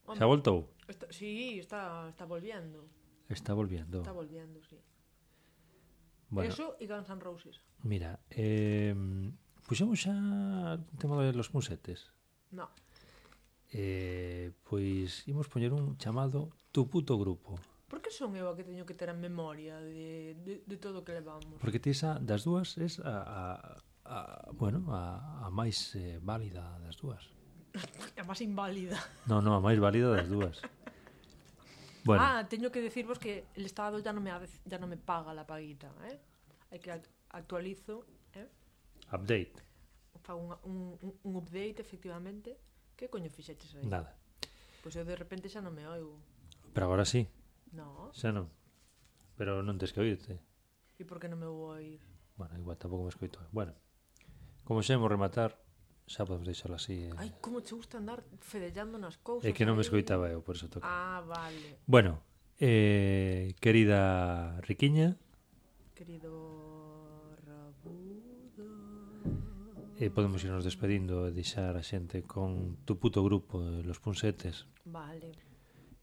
Hombre, 0.06 0.18
Xa 0.18 0.26
voltou? 0.26 0.58
Está, 0.90 1.06
sí, 1.14 1.58
está, 1.62 2.10
está 2.10 2.24
volviendo. 2.26 2.84
Está 3.28 3.54
volviendo. 3.54 4.02
Está 4.02 4.12
volviendo, 4.12 4.60
sí. 4.66 4.76
Bueno, 6.28 6.50
Eso 6.50 6.76
e 6.80 6.88
Guns 6.88 7.08
N' 7.12 7.20
Roses. 7.20 7.60
Mira, 7.84 8.18
eh, 8.32 8.96
puxemos 9.68 10.00
xa 10.00 10.14
o 10.80 10.96
tema 10.98 11.20
de 11.22 11.36
los 11.36 11.52
musetes. 11.54 12.08
No. 12.50 12.68
Eh, 13.72 14.52
pois 14.64 15.24
imos 15.28 15.48
poñer 15.48 15.72
un 15.72 15.96
chamado 15.96 16.52
Tu 16.72 16.88
puto 16.88 17.20
grupo. 17.20 17.60
Por 17.88 18.00
que 18.00 18.08
son 18.08 18.32
eu 18.32 18.48
a 18.48 18.56
que 18.56 18.64
teño 18.64 18.88
que 18.88 18.96
ter 18.96 19.12
a 19.12 19.16
memoria 19.16 19.76
de, 19.76 20.32
de, 20.40 20.64
de 20.64 20.76
todo 20.80 21.00
o 21.00 21.04
que 21.04 21.12
levamos? 21.12 21.60
Porque 21.60 21.76
ti 21.76 21.92
esa 21.92 22.16
das 22.16 22.48
dúas 22.48 22.80
es 22.80 22.96
a, 23.04 23.20
a 23.20 23.48
a, 24.04 24.50
bueno, 24.52 24.84
a, 24.94 25.46
a 25.46 25.48
máis 25.50 25.94
eh, 25.94 26.18
válida 26.22 26.78
das 26.82 26.98
dúas. 26.98 27.22
A 28.20 28.24
máis 28.28 28.44
inválida. 28.44 29.00
No, 29.24 29.40
no, 29.40 29.56
a 29.56 29.60
máis 29.64 29.80
válida 29.80 30.12
das 30.12 30.28
dúas. 30.28 30.60
Bueno. 32.04 32.20
Ah, 32.20 32.44
teño 32.44 32.70
que 32.70 32.82
decirvos 32.82 33.18
que 33.18 33.46
el 33.54 33.64
Estado 33.64 33.98
ya 34.02 34.12
non 34.12 34.20
me, 34.20 34.34
ya 34.66 34.76
non 34.76 34.90
me 34.90 34.98
paga 34.98 35.32
la 35.32 35.46
paguita, 35.46 35.88
eh? 36.04 36.18
Hai 36.68 36.80
que 36.82 36.90
actualizo, 37.30 38.04
eh? 38.34 38.50
Update. 39.08 39.56
Fago 40.20 40.58
un, 40.66 40.98
un, 41.00 41.10
un 41.22 41.32
update, 41.38 41.80
efectivamente. 41.80 42.58
Que 42.98 43.08
coño 43.08 43.30
fixeches 43.30 43.72
aí? 43.78 43.86
Nada. 43.86 44.12
Pois 44.82 44.92
pues 44.92 45.00
eu 45.00 45.06
de 45.06 45.14
repente 45.14 45.46
xa 45.48 45.62
non 45.62 45.72
me 45.72 45.86
oigo. 45.86 46.18
Pero 46.74 46.90
agora 46.90 47.06
sí. 47.06 47.30
No. 47.72 48.10
Xa 48.12 48.34
non. 48.34 48.50
Pero 49.38 49.62
non 49.62 49.78
tes 49.78 49.94
que 49.94 50.02
oírte. 50.02 50.42
E 50.98 51.06
por 51.06 51.22
que 51.22 51.30
non 51.30 51.38
me 51.38 51.46
vou 51.48 51.72
oír? 51.78 52.02
Bueno, 52.36 52.58
igual 52.58 52.76
tampouco 52.76 53.06
me 53.06 53.14
escoito. 53.14 53.38
Bueno. 53.54 53.72
Como 54.62 54.82
xemos 54.86 55.10
rematar, 55.10 55.58
xa 56.06 56.22
podemos 56.22 56.46
deixarlo 56.46 56.78
así. 56.78 57.10
Eh. 57.10 57.18
Ai, 57.18 57.34
como 57.42 57.62
che 57.62 57.74
gusta 57.74 57.98
andar 57.98 58.22
fedellando 58.38 58.98
nas 58.98 59.18
cousas. 59.18 59.46
É 59.46 59.50
que 59.50 59.66
non 59.66 59.74
me 59.74 59.82
escoitaba 59.82 60.30
eu, 60.30 60.42
por 60.42 60.54
iso 60.54 60.70
toca. 60.70 60.86
Ah, 60.86 61.22
vale. 61.26 61.82
Bueno, 61.86 62.22
eh, 62.62 63.54
querida 63.58 64.60
Riquiña. 64.62 65.18
Querido 65.98 67.34
Rabudo. 67.42 68.70
Eh, 69.98 70.10
podemos 70.10 70.42
irnos 70.46 70.62
despedindo 70.62 71.26
e 71.26 71.34
deixar 71.34 71.74
a 71.74 71.82
xente 71.82 72.22
con 72.22 72.78
tu 72.86 73.02
puto 73.02 73.22
grupo, 73.26 73.62
eh, 73.62 73.82
Los 73.82 73.98
Punsetes. 73.98 74.70
Vale. 74.86 75.34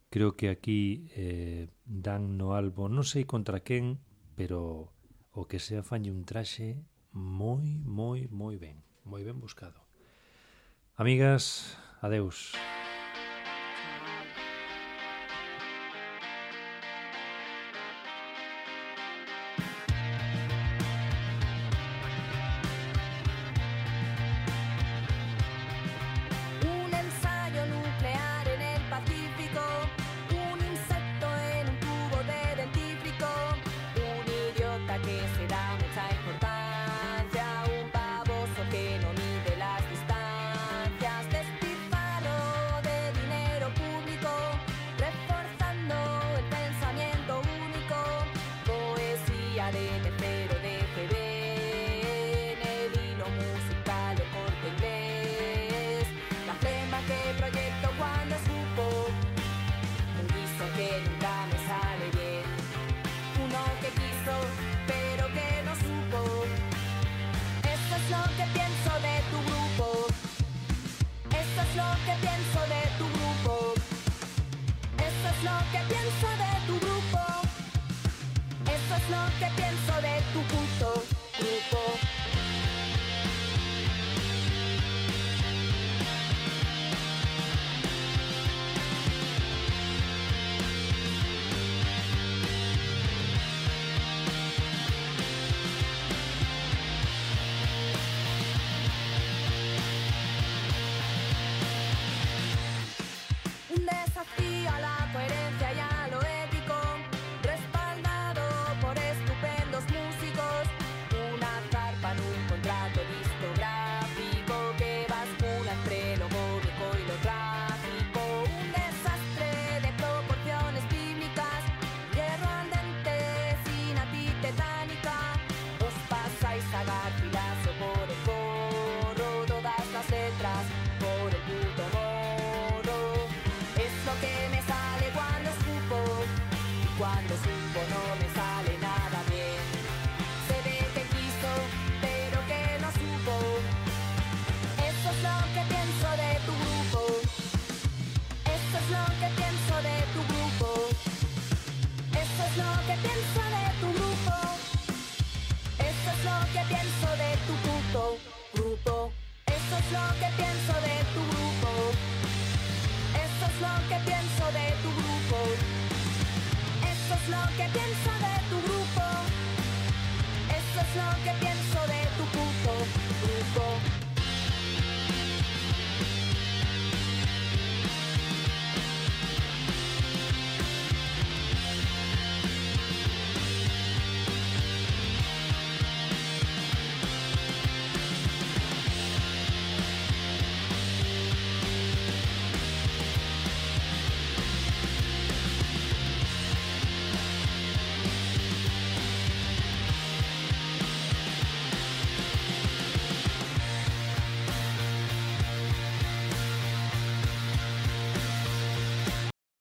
Creo 0.09 0.35
que 0.35 0.49
aquí 0.49 1.07
eh, 1.15 1.69
dan 1.85 2.35
no 2.35 2.57
albo, 2.57 2.89
non 2.91 3.05
sei 3.05 3.23
contra 3.23 3.61
quen, 3.63 4.01
pero 4.35 4.91
o 5.31 5.45
que 5.47 5.61
sea 5.61 5.85
fañe 5.85 6.09
un 6.09 6.25
traxe 6.25 6.81
moi, 7.11 7.61
moi, 7.85 8.27
moi 8.29 8.57
ben. 8.57 8.81
Moi 9.05 9.23
ben 9.23 9.39
buscado. 9.39 9.81
Amigas, 10.95 11.77
adeus. 12.01 12.53
Adeus. 12.53 12.78